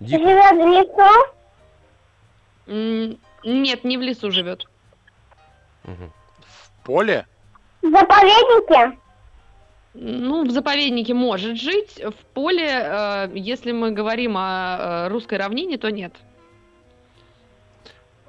дикое. 0.00 0.18
Живет 0.18 0.52
в 0.52 0.68
лесу? 0.68 1.32
М, 2.68 3.18
Нет, 3.44 3.84
не 3.84 3.98
в 3.98 4.00
лесу 4.02 4.30
живет. 4.30 4.66
Мгм. 5.84 6.12
В 6.40 6.84
поле? 6.84 7.26
В 7.82 7.90
заповеднике? 7.90 8.98
Ну, 9.98 10.44
в 10.44 10.50
заповеднике 10.50 11.14
может 11.14 11.56
жить, 11.56 12.02
в 12.02 12.24
поле, 12.34 12.68
э, 12.68 13.30
если 13.34 13.72
мы 13.72 13.92
говорим 13.92 14.36
о 14.36 15.06
э, 15.06 15.08
русской 15.08 15.38
равнине, 15.38 15.78
то 15.78 15.90
нет. 15.90 16.12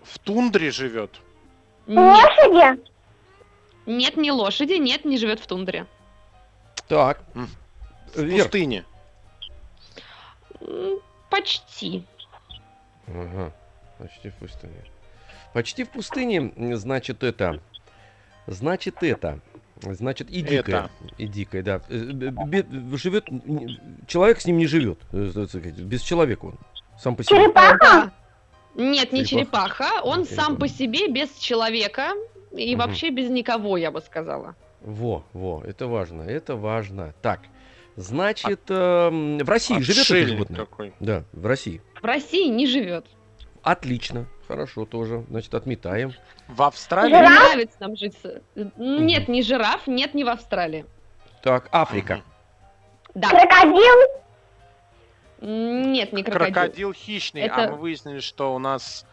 В 0.01 0.17
тундре 0.19 0.71
живет. 0.71 1.11
Нет, 1.85 1.97
Лошади? 1.97 2.81
нет, 3.85 4.15
не 4.15 4.31
лошади, 4.31 4.73
нет, 4.73 5.03
не 5.03 5.17
живет 5.17 5.41
в 5.41 5.47
тундре. 5.47 5.85
Так. 6.87 7.21
В 8.13 8.21
Вер. 8.21 8.43
пустыне. 8.43 8.85
Почти. 11.29 12.05
Ага. 13.07 13.51
Почти 13.97 14.29
в 14.29 14.35
пустыне. 14.35 14.83
Почти 15.53 15.83
в 15.83 15.89
пустыне, 15.89 16.53
значит, 16.77 17.23
это... 17.23 17.59
Значит, 18.47 19.03
это... 19.03 19.41
Значит, 19.81 20.29
и 20.29 20.41
дикая. 20.41 20.59
Это. 20.59 20.89
И 21.17 21.27
дикая, 21.27 21.61
да. 21.63 21.81
Э, 21.89 22.31
живет... 22.97 23.27
Человек 24.07 24.39
с 24.41 24.45
ним 24.45 24.57
не 24.57 24.67
живет. 24.67 24.99
э, 25.11 25.29
Без 25.79 26.01
человека 26.01 26.45
он. 26.45 26.55
Сам 26.99 27.15
по 27.15 27.23
себе. 27.23 27.51
Да. 27.53 28.11
Нет, 28.75 29.11
не 29.11 29.25
Черепаха. 29.25 29.77
черепаха. 29.85 30.01
Он 30.03 30.19
Не 30.19 30.25
сам 30.25 30.35
черепаха. 30.35 30.55
по 30.59 30.67
себе, 30.67 31.07
без 31.09 31.29
человека 31.37 32.13
и 32.55 32.75
Мгм. 32.75 32.85
вообще 32.85 33.09
без 33.09 33.29
никого, 33.29 33.77
я 33.77 33.91
бы 33.91 34.01
сказала. 34.01 34.55
Во, 34.81 35.23
во, 35.33 35.63
это 35.65 35.87
важно, 35.87 36.21
это 36.21 36.55
важно. 36.55 37.13
Так, 37.21 37.41
значит, 37.95 38.61
эм, 38.69 39.39
в 39.39 39.49
России 39.49 39.79
живет 39.79 40.09
это 40.09 40.27
животное? 40.27 40.57
какой. 40.57 40.93
Да, 40.99 41.23
в 41.33 41.45
России. 41.45 41.81
В 42.01 42.05
России 42.05 42.47
не 42.49 42.67
живет. 42.67 43.05
Отлично, 43.63 44.27
хорошо 44.47 44.85
тоже. 44.85 45.25
Значит, 45.29 45.53
отметаем. 45.53 46.13
В 46.47 46.61
Австралии? 46.63 47.13
Не 47.13 47.21
нравится 47.21 47.77
нам 47.79 47.95
жить. 47.95 48.15
Нет, 48.55 49.27
не 49.27 49.41
жираф, 49.43 49.87
нет, 49.87 50.13
не 50.13 50.23
в 50.23 50.29
Австралии. 50.29 50.85
Так, 51.43 51.67
Африка. 51.71 52.21
Да. 53.13 53.29
Крокодил? 53.29 53.95
Нет, 55.41 56.13
не 56.13 56.23
крокодил. 56.23 56.53
Крокодил 56.53 56.93
хищный, 56.93 57.43
а 57.43 57.45
Это- 57.63 57.71
мы 57.71 57.77
выяснили, 57.77 58.19
что 58.19 58.53
у 58.55 58.59
нас... 58.59 59.05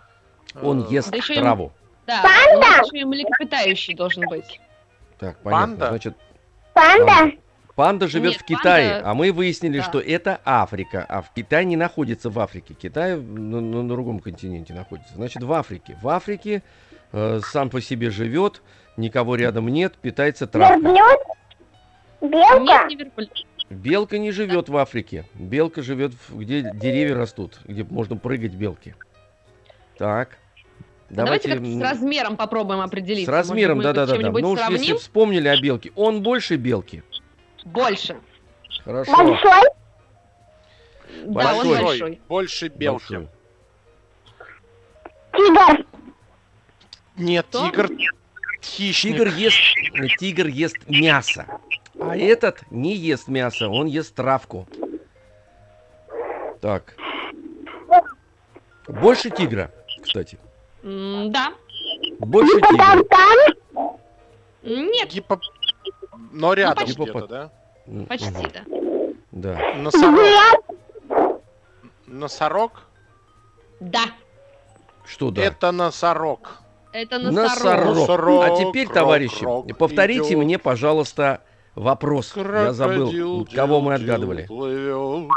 Он 0.63 0.87
э, 0.87 0.93
ест 0.93 1.11
да 1.11 1.17
еще 1.17 1.35
и- 1.35 1.39
траву. 1.39 1.73
Да, 2.07 2.23
у 2.55 2.59
нас 2.61 2.87
еще 2.93 3.03
и 3.03 3.05
млекопитающий 3.05 3.95
должен 3.95 4.29
быть. 4.29 4.61
Так, 5.19 5.39
понятно. 5.39 5.67
Панда? 5.67 5.89
Значит, 5.89 6.17
Панда? 6.75 7.33
Панда 7.75 8.09
живет 8.09 8.33
Нет, 8.33 8.41
в 8.41 8.45
Китае, 8.45 8.91
панда- 9.01 9.03
а 9.11 9.15
мы 9.15 9.33
выяснили, 9.33 9.79
Да. 9.79 9.85
что 9.85 10.01
это 10.01 10.41
Африка, 10.45 11.05
а 11.09 11.23
в 11.23 11.33
Китай 11.35 11.65
не 11.65 11.77
находится 11.77 12.31
в 12.31 12.39
Африке. 12.39 12.75
Китай 12.75 13.17
на, 13.17 13.61
на- 13.61 13.83
на 13.83 13.89
другом 13.89 14.21
континенте 14.21 14.75
находится. 14.75 15.15
Значит, 15.15 15.43
в 15.43 15.53
Африке. 15.53 15.97
В 16.03 16.09
Африке 16.09 16.63
э, 17.13 17.41
сам 17.45 17.71
по 17.71 17.81
себе 17.81 18.11
живет, 18.11 18.63
никого 18.97 19.37
рядом 19.37 19.69
нет, 19.69 19.95
питается 20.01 20.47
травкой. 20.47 20.81
Верблюд? 20.83 21.21
Нет, 22.21 22.31
Белка? 22.33 22.87
не 22.89 22.97
верблюд. 22.97 23.47
Белка 23.71 24.19
не 24.19 24.31
живет 24.31 24.69
в 24.69 24.77
Африке. 24.77 25.25
Белка 25.35 25.83
живет, 25.83 26.13
в- 26.29 26.39
где 26.39 26.63
деревья 26.75 27.15
растут, 27.17 27.59
где 27.65 27.83
можно 27.85 28.17
прыгать 28.17 28.53
белки. 28.55 28.95
Так. 29.99 30.39
Давайте, 31.11 31.49
Давайте, 31.55 31.79
с 31.79 31.83
размером 31.83 32.37
попробуем 32.37 32.81
определиться. 32.81 33.31
с 33.31 33.35
размером, 33.35 33.81
да-да-да. 33.81 34.17
Ну 34.17 34.51
уж 34.51 34.61
если 34.71 34.95
вспомнили 34.95 35.49
о 35.49 35.61
белке, 35.61 35.93
он 35.95 36.23
больше 36.23 36.57
белки. 36.57 37.03
Больше. 37.65 38.17
Хорошо. 38.85 39.17
Большой? 39.17 39.63
Да, 41.27 41.55
он 41.55 41.69
Большой. 41.69 42.21
Больше 42.29 42.69
белки. 42.69 43.17
Большой. 43.17 43.29
Тигр? 45.33 45.87
Нет, 47.17 47.47
Кто? 47.49 47.69
тигр 47.71 47.89
хищник. 48.63 49.17
Тигр 49.17 49.29
ест, 49.29 49.57
тигр 50.19 50.47
ест 50.47 50.77
мясо. 50.89 51.47
А 52.01 52.17
этот 52.17 52.61
не 52.71 52.95
ест 52.97 53.29
мясо, 53.29 53.69
он 53.69 53.87
ест 53.87 54.15
травку. 54.15 54.67
Так. 56.61 56.95
Больше 58.89 59.31
тигра, 59.31 59.71
кстати. 60.03 60.39
М, 60.83 61.31
Да. 61.33 61.53
Больше 62.19 62.61
тигра. 62.61 62.97
Гиппопотам? 62.97 63.99
Нет, 64.63 65.09
Гиппо... 65.11 65.41
Но 66.35 66.53
рядом 66.55 66.85
почти. 66.85 67.01
где-то, 67.03 67.27
да? 67.29 67.51
М, 67.87 68.07
почти, 68.07 68.31
да. 68.33 68.65
Да. 69.33 69.59
Носорог. 69.77 70.19
Носорог? 72.07 72.73
Да, 73.81 74.01
Что 75.07 75.31
да? 75.31 75.43
Это 75.43 75.73
носорог. 75.73 76.59
это 76.93 77.19
Носорог. 77.19 77.55
носорог. 77.55 77.97
Носорог, 77.97 78.45
А 78.45 78.57
теперь, 78.57 78.87
крок, 78.87 78.95
товарищи, 78.95 79.41
крок 79.41 79.79
повторите 79.79 80.29
идет. 80.29 80.39
мне, 80.39 80.59
пожалуйста, 80.59 81.41
вопрос. 81.75 82.33
Я 82.37 82.73
забыл, 82.73 83.07
Крокодил, 83.11 83.49
кого 83.55 83.81
мы 83.81 83.95
отгадывали. 83.95 84.47
Ну, 84.49 85.29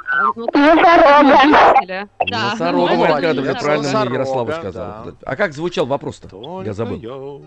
Носорога. 0.54 1.24
выяснили. 1.24 2.08
Да, 2.30 2.52
Носорога 2.52 2.94
мы 2.94 3.08
отгадывали, 3.08 3.54
правильно 3.60 4.06
мне 4.06 4.14
Ярослава 4.14 4.48
да. 4.52 4.60
сказала. 4.60 5.16
А 5.26 5.36
как 5.36 5.54
звучал 5.54 5.86
вопрос-то? 5.86 6.64
Я 6.64 6.74
забыл. 6.74 7.44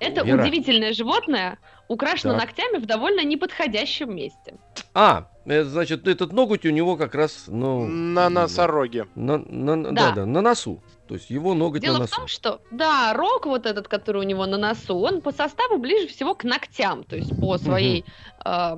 Это 0.00 0.22
Вера. 0.24 0.42
удивительное 0.42 0.92
животное, 0.92 1.58
украшено 1.88 2.34
Так. 2.34 2.42
ногтями 2.42 2.78
в 2.78 2.86
довольно 2.86 3.24
неподходящем 3.24 4.14
месте. 4.14 4.54
А, 4.94 5.28
э, 5.46 5.64
значит, 5.64 6.06
этот 6.06 6.32
ноготь 6.32 6.64
у 6.66 6.70
него 6.70 6.96
как 6.96 7.14
раз, 7.14 7.44
ну... 7.48 7.86
На 7.86 8.28
носороге. 8.30 9.06
На, 9.14 9.38
на- 9.38 9.76
на- 9.76 9.92
Да. 9.92 10.08
да, 10.10 10.14
да, 10.16 10.26
на 10.26 10.40
носу. 10.40 10.82
То 11.08 11.14
есть 11.14 11.30
его 11.30 11.54
ноготь 11.54 11.80
Дело 11.82 11.94
на 11.94 11.98
в 11.98 12.00
носу. 12.02 12.16
том, 12.16 12.28
что, 12.28 12.60
да, 12.70 13.12
рог 13.14 13.46
вот 13.46 13.64
этот, 13.66 13.88
который 13.88 14.20
у 14.20 14.24
него 14.24 14.44
на 14.46 14.58
носу, 14.58 14.96
он 14.98 15.20
по 15.22 15.32
составу 15.32 15.78
ближе 15.78 16.06
всего 16.08 16.34
к 16.34 16.44
ногтям, 16.44 17.02
то 17.04 17.16
есть 17.16 17.30
по 17.40 17.56
своей 17.58 18.04
э, 18.44 18.76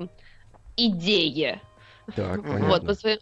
идее, 0.77 1.61
Так, 2.15 2.37
Вот, 2.37 2.45
понятно. 2.45 2.67
вот, 2.67 2.85
по 2.85 2.93
своей, 2.93 3.19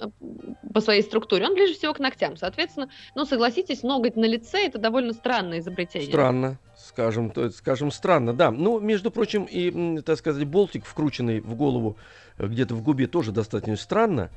по 0.74 0.82
своей 0.82 1.02
структуре, 1.02 1.46
он 1.46 1.56
ближе 1.56 1.74
всего 1.74 1.94
к 1.94 2.00
ногтям. 2.00 2.38
Соответственно, 2.38 2.90
ну, 3.16 3.26
согласитесь, 3.26 3.84
ноготь 3.84 4.16
на 4.16 4.26
лице– 4.26 4.66
это 4.66 4.78
довольно 4.78 5.14
странное 5.14 5.60
изобретение. 5.60 6.10
Странно, 6.10 6.60
скажем, 6.78 7.30
то 7.32 7.50
скажем, 7.52 7.92
странно, 7.92 8.34
да. 8.34 8.52
Ну, 8.52 8.80
между 8.80 9.12
прочим, 9.12 9.46
и, 9.46 10.02
так 10.02 10.18
сказать, 10.18 10.46
болтик, 10.46 10.86
вкрученный 10.86 11.40
в 11.40 11.56
голову 11.56 11.98
э, 12.38 12.48
где-то 12.48 12.76
в 12.76 12.82
губе, 12.82 13.08
тоже 13.08 13.32
достаточно 13.32 13.76
странно. 13.76 14.30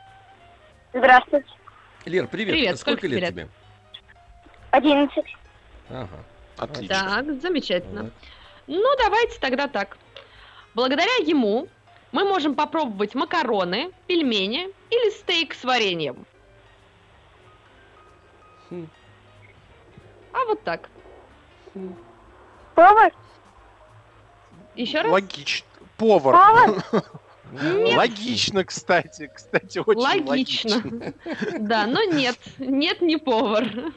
Здравствуйте. 0.93 1.45
Лер, 2.05 2.27
привет. 2.27 2.55
Привет, 2.55 2.79
Сколько, 2.79 3.01
сколько 3.01 3.15
лет 3.15 3.19
тебе 3.19 3.31
тебе? 3.43 3.47
Одиннадцать. 4.71 5.37
Ага. 5.89 6.23
Отлично. 6.57 6.95
Так, 6.95 7.41
замечательно. 7.41 8.11
Ну, 8.67 8.95
давайте 8.97 9.39
тогда 9.39 9.67
так. 9.67 9.97
Благодаря 10.73 11.15
ему 11.25 11.67
мы 12.11 12.23
можем 12.23 12.55
попробовать 12.55 13.15
макароны, 13.15 13.91
пельмени 14.07 14.69
или 14.89 15.09
стейк 15.11 15.53
с 15.53 15.63
вареньем. 15.63 16.25
Хм. 18.69 18.87
А 20.33 20.45
вот 20.45 20.63
так. 20.63 20.89
Повар? 22.75 23.13
Еще 24.75 25.01
раз. 25.01 25.11
Логично. 25.11 25.67
Повар. 25.97 26.33
Повар? 26.33 26.83
Нет. 27.61 27.97
Логично, 27.97 28.63
кстати. 28.63 29.31
Кстати, 29.33 29.79
очень 29.79 30.01
Логично. 30.01 30.75
логично. 30.77 31.13
Да, 31.59 31.85
но 31.85 32.03
нет, 32.03 32.35
нет, 32.57 33.01
не 33.01 33.17
повар. 33.17 33.93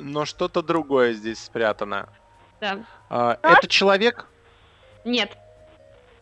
Но 0.00 0.24
что-то 0.24 0.62
другое 0.62 1.12
здесь 1.12 1.38
спрятано. 1.42 2.08
Да. 2.60 2.80
А, 3.08 3.38
это 3.42 3.66
человек? 3.68 4.26
Нет, 5.04 5.36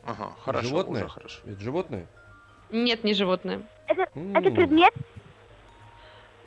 Ага, 0.05 0.31
хорошо, 0.45 0.69
Животное? 0.69 1.05
уже 1.05 1.13
хорошо. 1.13 1.39
Это 1.47 1.61
животное? 1.61 2.07
нет, 2.71 3.03
не 3.05 3.13
животное. 3.15 3.63
Это 3.89 4.07
М, 4.15 4.33
предмет? 4.55 4.93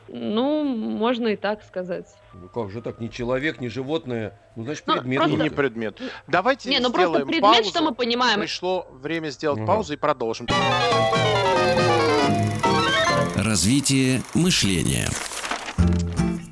Ну, 0.08 0.64
можно 0.64 1.28
и 1.28 1.36
так 1.36 1.64
сказать. 1.64 2.08
Ну 2.34 2.48
как 2.50 2.72
же 2.72 2.82
так, 2.82 3.00
не 3.00 3.12
человек, 3.12 3.60
не 3.60 3.68
животное, 3.68 4.40
ну 4.56 4.64
значит 4.64 4.84
Ну, 4.88 4.94
предмет. 4.96 5.18
просто- 5.20 5.36
И 5.36 5.42
не 5.44 5.50
предмет. 5.50 6.02
Давайте 6.28 6.70
Не, 6.70 6.80
ну 6.80 6.86
просто 6.92 7.02
сделаем 7.02 7.28
предмет, 7.28 7.44
паузу. 7.56 7.70
что 7.70 7.82
мы 7.84 7.94
понимаем. 7.94 8.40
Пришло 8.40 8.88
время 8.92 9.30
сделать 9.30 9.60
Ага. 9.60 9.68
паузу 9.68 9.94
и 9.94 9.98
продолжим. 9.98 10.48
Развитие 13.36 14.22
мышления. 14.34 15.08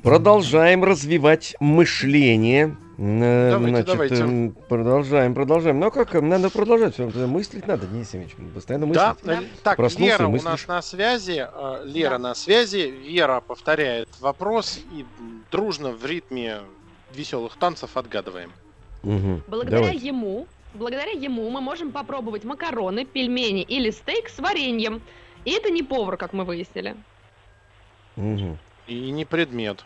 Продолжаем 0.08 0.84
развивать 0.84 1.54
мышление. 1.60 2.74
Э, 2.96 3.50
Давайте, 3.50 3.68
Значит, 3.68 3.86
давайте. 3.86 4.14
эм, 4.22 4.56
продолжаем, 4.66 5.34
продолжаем. 5.34 5.78
Ну 5.80 5.86
а 5.88 5.90
как, 5.90 6.14
надо 6.14 6.48
продолжать, 6.48 6.94
всё, 6.94 7.08
мыслить 7.26 7.66
надо, 7.66 7.86
Денис 7.86 8.14
Евгеньевич, 8.14 8.34
постоянно 8.54 8.86
мыслить. 8.86 9.02
Да, 9.04 9.16
Да. 9.22 9.34
э, 9.34 9.44
так, 9.62 9.76
Проснулся 9.76 10.12
Лера 10.14 10.24
и 10.24 10.26
у 10.26 10.30
мыслишь. 10.30 10.44
нас 10.50 10.66
на 10.66 10.80
связи. 10.80 11.46
э, 11.46 11.82
Лера 11.84 12.12
Да. 12.12 12.18
на 12.18 12.34
связи. 12.34 12.90
Вера 13.06 13.42
повторяет 13.46 14.08
вопрос 14.20 14.80
и 14.92 15.04
дружно 15.52 15.90
в 15.90 16.02
ритме 16.06 16.60
веселых 17.14 17.56
танцев 17.58 17.94
отгадываем. 17.98 18.50
Мгм, 19.02 19.42
Благодаря 19.46 19.80
давайте. 19.82 20.06
ему, 20.06 20.46
благодаря 20.72 21.12
ему 21.12 21.50
мы 21.50 21.60
можем 21.60 21.92
попробовать 21.92 22.44
макароны, 22.44 23.04
пельмени 23.04 23.60
или 23.62 23.90
стейк 23.90 24.30
с 24.30 24.38
вареньем. 24.38 25.02
И 25.44 25.50
это 25.50 25.68
не 25.68 25.82
повар, 25.82 26.16
как 26.16 26.32
мы 26.32 26.44
выяснили. 26.44 26.96
Мгм, 28.16 28.56
И 28.86 29.10
не 29.10 29.26
предмет. 29.26 29.84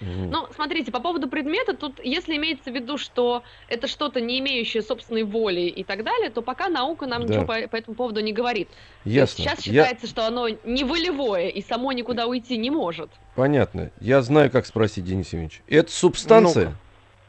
Ну, 0.00 0.46
смотрите, 0.54 0.90
по 0.90 1.00
поводу 1.00 1.28
предмета, 1.28 1.74
тут, 1.74 2.00
если 2.04 2.36
имеется 2.36 2.70
в 2.70 2.74
виду, 2.74 2.98
что 2.98 3.42
это 3.68 3.86
что-то 3.86 4.20
не 4.20 4.40
имеющее 4.40 4.82
собственной 4.82 5.22
воли 5.22 5.62
и 5.62 5.84
так 5.84 6.02
далее, 6.04 6.30
то 6.30 6.42
пока 6.42 6.68
наука 6.68 7.06
нам 7.06 7.26
Да. 7.26 7.34
ничего 7.34 7.46
по, 7.46 7.68
по 7.68 7.76
этому 7.76 7.94
поводу 7.94 8.20
не 8.20 8.32
говорит. 8.32 8.68
Ясно. 9.04 9.44
сейчас 9.44 9.66
Я- 9.66 9.84
считается, 9.84 10.06
что 10.06 10.26
оно 10.26 10.48
не 10.48 10.84
волевое 10.84 11.48
и 11.48 11.62
само 11.62 11.92
никуда 11.92 12.26
уйти 12.26 12.56
не 12.56 12.70
может. 12.70 13.10
Понятно. 13.36 13.90
Я 14.00 14.22
знаю, 14.22 14.50
как 14.50 14.66
спросить, 14.66 15.04
Денис 15.04 15.26
Евгеньевич. 15.32 15.62
Это 15.68 15.90
субстанция? 15.92 16.74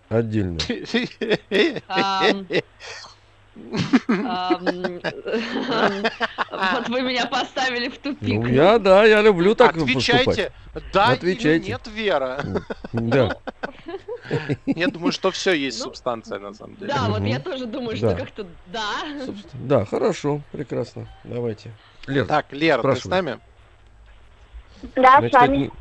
Отдельно. 0.10 0.60
Вот 6.52 6.90
вы 6.90 7.02
меня 7.02 7.26
поставили 7.26 7.90
в 7.90 7.98
тупик. 7.98 8.42
Ну, 8.42 8.48
я, 8.48 8.78
да, 8.80 9.06
я 9.06 9.22
люблю 9.22 9.56
так. 9.56 9.76
Отвечайте, 9.78 10.52
да 10.94 11.08
Отвечайте. 11.12 11.66
или 11.66 11.72
нет, 11.72 11.88
Вера. 11.88 12.44
Да. 12.92 13.38
Я 14.66 14.88
думаю, 14.88 15.12
что 15.12 15.30
все 15.32 15.54
есть 15.54 15.78
Ну, 15.80 15.86
субстанция 15.86 16.40
на 16.40 16.54
самом 16.54 16.76
деле. 16.78 16.92
Да, 16.92 17.08
вот 17.10 17.22
я 17.22 17.40
тоже 17.40 17.68
думаю, 17.68 17.96
что 17.96 18.16
как-то 18.16 18.48
да. 18.68 19.04
Да, 19.54 19.86
хорошо, 19.86 20.42
прекрасно. 20.52 21.08
Давайте. 21.24 21.72
Лер, 22.08 22.26
Так, 22.26 22.52
Лера, 22.52 22.82
ты 22.82 23.00
с 23.00 23.06
нами? 23.06 23.40
Да, 24.96 25.22
с 25.22 25.32
вами. 25.32 25.72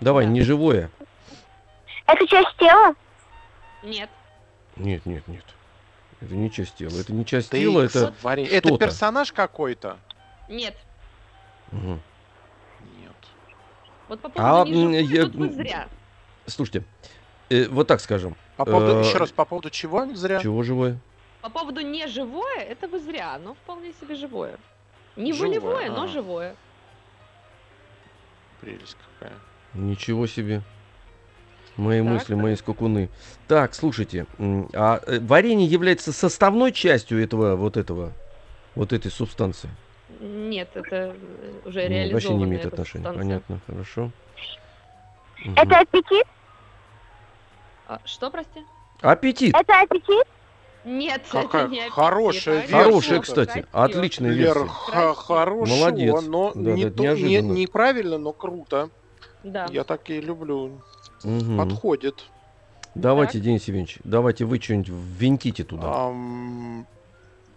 давай, 0.00 0.24
Да. 0.26 0.30
не 0.32 0.42
живое. 0.42 0.90
Это 2.06 2.26
часть 2.26 2.56
тела? 2.58 2.94
Нет. 3.82 4.10
Нет, 4.76 5.06
нет, 5.06 5.26
нет. 5.28 5.44
Это 6.24 6.34
не 6.36 6.50
часть 6.50 6.76
тела. 6.76 6.98
Это 6.98 7.12
не 7.12 7.24
часть 7.26 7.50
Ты 7.50 7.60
тела, 7.60 7.82
это... 7.82 8.14
Это 8.24 8.78
персонаж 8.78 9.30
какой-то? 9.32 9.98
Нет. 10.48 10.74
Мгм. 11.70 12.00
Нет. 12.98 13.12
Вот 14.08 14.20
по 14.20 14.28
А, 14.36 14.64
поводу 14.64 14.70
не 14.72 14.84
м, 14.84 14.92
живой, 14.92 15.04
я- 15.04 15.22
тут 15.24 15.34
вы 15.34 15.50
зря. 15.50 15.88
Слушайте, 16.46 16.84
э, 17.50 17.68
вот 17.68 17.86
так 17.88 18.00
скажем. 18.00 18.36
По 18.56 18.64
поводу, 18.64 19.00
Э, 19.00 19.00
еще 19.04 19.18
раз, 19.18 19.32
по 19.32 19.44
поводу 19.44 19.68
чего? 19.68 20.06
Зря. 20.14 20.40
Чего 20.40 20.62
живое? 20.62 20.98
По 21.42 21.50
поводу 21.50 21.80
не 21.82 22.06
живое, 22.06 22.60
это 22.60 22.88
вы 22.88 22.98
зря, 23.00 23.38
но 23.38 23.54
вполне 23.54 23.92
себе 23.92 24.14
живое. 24.14 24.56
Не 25.16 25.32
Живое, 25.32 25.60
волевое, 25.60 25.90
но 25.90 26.04
а. 26.04 26.08
живое. 26.08 26.56
Прелесть 28.60 28.96
какая. 29.18 29.36
Ничего 29.74 30.26
себе. 30.26 30.62
Мои 31.76 32.00
Так, 32.02 32.12
мысли, 32.12 32.34
так. 32.34 32.42
мои 32.42 32.54
скакуны. 32.56 33.08
Так, 33.48 33.74
слушайте, 33.74 34.26
а 34.74 35.00
э, 35.06 35.18
варенье 35.20 35.66
является 35.66 36.12
составной 36.12 36.70
частью 36.72 37.22
этого, 37.22 37.56
вот 37.56 37.76
этого, 37.76 38.12
вот 38.76 38.92
этой 38.92 39.10
субстанции? 39.10 39.68
Нет, 40.20 40.68
это 40.74 40.96
э, 40.96 41.14
уже 41.64 41.82
Ну, 41.82 41.88
реализованная 41.88 42.12
вообще 42.12 42.34
не 42.34 42.44
имеет 42.44 42.66
отношения. 42.66 43.04
субстанция. 43.04 43.18
Понятно, 43.18 43.60
хорошо. 43.66 44.10
Это 45.56 45.78
аппетит? 45.80 46.26
А, 47.88 48.00
что, 48.04 48.30
прости? 48.30 48.60
Аппетит. 49.00 49.54
Это 49.54 49.80
аппетит? 49.80 50.24
Нет, 50.84 51.22
Какая 51.30 51.62
это 51.64 51.70
не 51.72 51.78
аппетит, 51.80 51.92
хорошая 51.92 52.54
а 52.54 52.60
версия. 52.60 52.72
Хорошая, 52.76 53.20
кстати. 53.20 53.50
Красиво. 53.52 53.68
Отличная 53.84 54.30
версия. 54.32 54.66
х- 54.66 54.90
Красиво. 54.92 55.14
хорошо, 55.14 55.66
Молодец. 55.76 56.22
но 56.26 56.52
Да, 56.54 56.70
не 56.72 56.84
да, 56.84 56.90
то- 56.90 57.16
не- 57.16 57.40
неправильно, 57.40 58.18
но 58.18 58.32
круто. 58.32 58.90
Да. 59.42 59.66
Я 59.70 59.84
так 59.84 60.08
и 60.10 60.20
люблю. 60.20 60.80
Мгм. 61.24 61.58
Подходит. 61.58 62.24
Давайте, 62.94 63.34
Так. 63.34 63.42
Денис 63.42 63.64
Евгеньевич, 63.64 63.98
давайте 64.04 64.44
вы 64.44 64.60
что-нибудь 64.60 64.88
ввинтите 64.90 65.64
туда. 65.64 66.12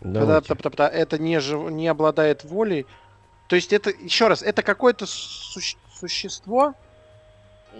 Давайте. 0.02 0.48
та-та-та-та-та, 0.48 0.88
Это 0.90 1.18
не, 1.20 1.40
жив- 1.40 1.70
не 1.72 1.88
обладает 1.88 2.44
волей. 2.44 2.86
То 3.48 3.56
есть 3.56 3.72
это, 3.74 3.90
еще 3.92 4.28
раз, 4.28 4.42
это 4.44 4.62
какое-то 4.64 5.06
суще- 5.06 5.78
существо? 5.94 6.74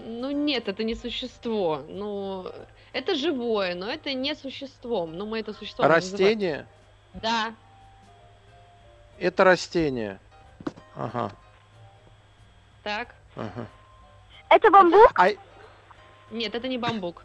Ну 0.06 0.30
нет, 0.30 0.68
это 0.68 0.84
не 0.84 0.94
существо. 0.94 1.82
Ну, 1.88 2.46
это 2.92 3.14
живое, 3.14 3.74
но 3.74 3.86
это 3.90 4.12
не 4.14 4.34
существом. 4.34 5.16
Ну, 5.16 5.26
мы 5.26 5.40
это 5.40 5.52
существо 5.52 5.84
не 5.84 5.90
называем. 5.90 6.12
Растение? 6.24 6.66
Да. 7.14 7.54
Это 9.18 9.44
растение. 9.44 10.20
Ага, 10.94 11.32
Так. 12.84 13.14
ага. 13.36 13.66
Это 14.50 14.70
бамбук? 14.70 15.12
А, 15.14 15.28
Нет, 16.30 16.54
это 16.54 16.68
не 16.68 16.78
бамбук. 16.78 17.24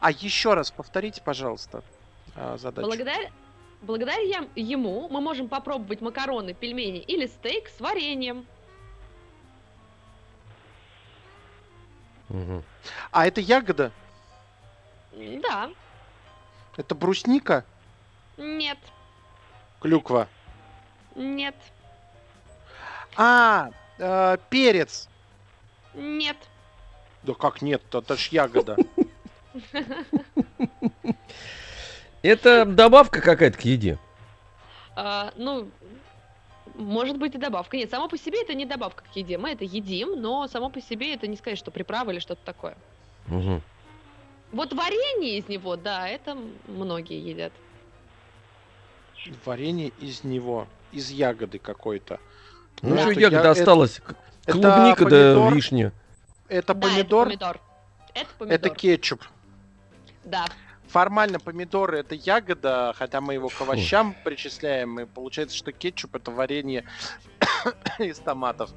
а 0.00 0.10
еще 0.10 0.54
раз 0.54 0.70
повторите, 0.70 1.22
пожалуйста, 1.22 1.82
а, 2.34 2.56
задачу. 2.58 2.86
Благодаря, 2.86 3.30
благодаря 3.82 4.46
ему 4.56 5.08
мы 5.08 5.20
можем 5.20 5.48
попробовать 5.48 6.00
макароны, 6.00 6.54
пельмени 6.54 6.98
или 6.98 7.26
стейк 7.26 7.68
с 7.68 7.80
вареньем. 7.80 8.46
Мгм. 12.28 12.64
А 13.10 13.26
это 13.26 13.40
ягода? 13.40 13.92
Да. 15.12 15.70
Это 16.76 16.94
брусника? 16.94 17.64
Нет. 18.38 18.78
Клюква? 19.80 20.28
Нет. 21.14 21.54
А, 23.16 23.70
э, 23.98 24.38
перец. 24.48 25.08
Нет. 25.92 26.36
Да 27.22 27.34
как 27.34 27.62
нет, 27.62 27.82
это 27.92 28.16
ж 28.16 28.28
ягода. 28.28 28.76
Это 32.22 32.64
добавка 32.64 33.20
какая-то 33.20 33.58
к 33.58 33.62
еде. 33.64 33.98
А, 34.94 35.32
ну, 35.36 35.68
может 36.76 37.18
быть 37.18 37.34
и 37.34 37.38
добавка. 37.38 37.76
Нет, 37.76 37.90
само 37.90 38.08
по 38.08 38.16
себе 38.16 38.42
это 38.42 38.54
не 38.54 38.64
добавка 38.64 39.02
к 39.12 39.16
еде. 39.16 39.38
Мы 39.38 39.50
это 39.50 39.64
едим, 39.64 40.20
но 40.20 40.46
само 40.46 40.70
по 40.70 40.80
себе 40.80 41.14
это 41.14 41.26
не 41.26 41.36
сказать, 41.36 41.58
что 41.58 41.70
приправа 41.72 42.10
или 42.12 42.20
что-то 42.20 42.40
такое. 42.44 42.76
Вот 43.26 44.72
варенье 44.72 45.38
из 45.38 45.48
него, 45.48 45.76
да, 45.76 46.06
это 46.08 46.36
многие 46.68 47.18
едят. 47.18 47.52
Варенье 49.44 49.88
из 50.00 50.22
него, 50.24 50.66
из 50.92 51.10
ягоды 51.10 51.58
какой-то. 51.58 52.20
Ну, 52.82 52.94
Да. 52.96 53.02
что 53.02 53.10
ягода 53.20 53.44
я- 53.44 53.50
осталась? 53.50 54.00
Это 54.44 54.52
Клубника 54.52 55.04
да 55.04 55.34
помидор? 55.34 55.54
вишня. 55.54 55.92
Это 56.52 56.74
Да, 56.74 56.80
помидор? 56.88 57.28
это 57.28 57.38
помидор. 57.38 57.60
Это 58.14 58.28
помидор. 58.38 58.54
Это 58.54 58.68
кетчуп. 58.70 59.22
Да. 60.24 60.44
Формально 60.88 61.40
помидоры 61.40 61.98
это 62.00 62.14
ягода, 62.14 62.94
хотя 62.98 63.22
мы 63.22 63.32
его 63.34 63.48
к 63.48 63.58
овощам 63.62 64.14
причисляем, 64.24 65.00
и 65.00 65.06
получается, 65.06 65.56
что 65.56 65.72
кетчуп 65.72 66.14
это 66.16 66.30
варенье 66.30 66.84
из 67.98 68.18
томатов. 68.18 68.70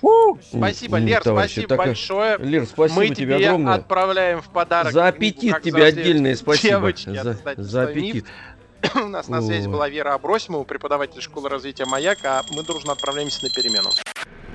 Фу, 0.00 0.38
спасибо, 0.42 0.96
Лер, 0.98 1.22
товарищи, 1.22 1.52
спасибо 1.52 1.68
так, 1.68 1.78
большое. 1.78 2.38
Лер, 2.38 2.66
спасибо 2.66 3.00
мы 3.00 3.08
тебе 3.10 3.36
огромное. 3.36 3.74
отправляем 3.74 4.40
в 4.40 4.48
подарок. 4.48 4.92
За 4.92 5.06
аппетит 5.06 5.52
«Как 5.52 5.62
тебе 5.62 5.84
отдельное 5.84 6.34
спасибо. 6.34 6.78
девочки 6.92 7.14
За, 7.14 7.34
за 7.56 7.86
«Миф». 7.86 7.90
аппетит. 7.90 8.26
У 8.94 9.06
нас 9.08 9.28
на 9.28 9.42
связи 9.42 9.68
была 9.68 9.88
Вера 9.88 10.14
Абросимова, 10.14 10.64
преподаватель 10.64 11.20
школы 11.20 11.48
развития 11.48 11.84
«Маяк», 11.84 12.18
а 12.24 12.42
мы 12.50 12.62
дружно 12.62 12.92
отправляемся 12.92 13.44
на 13.44 13.50
перемену. 13.50 13.90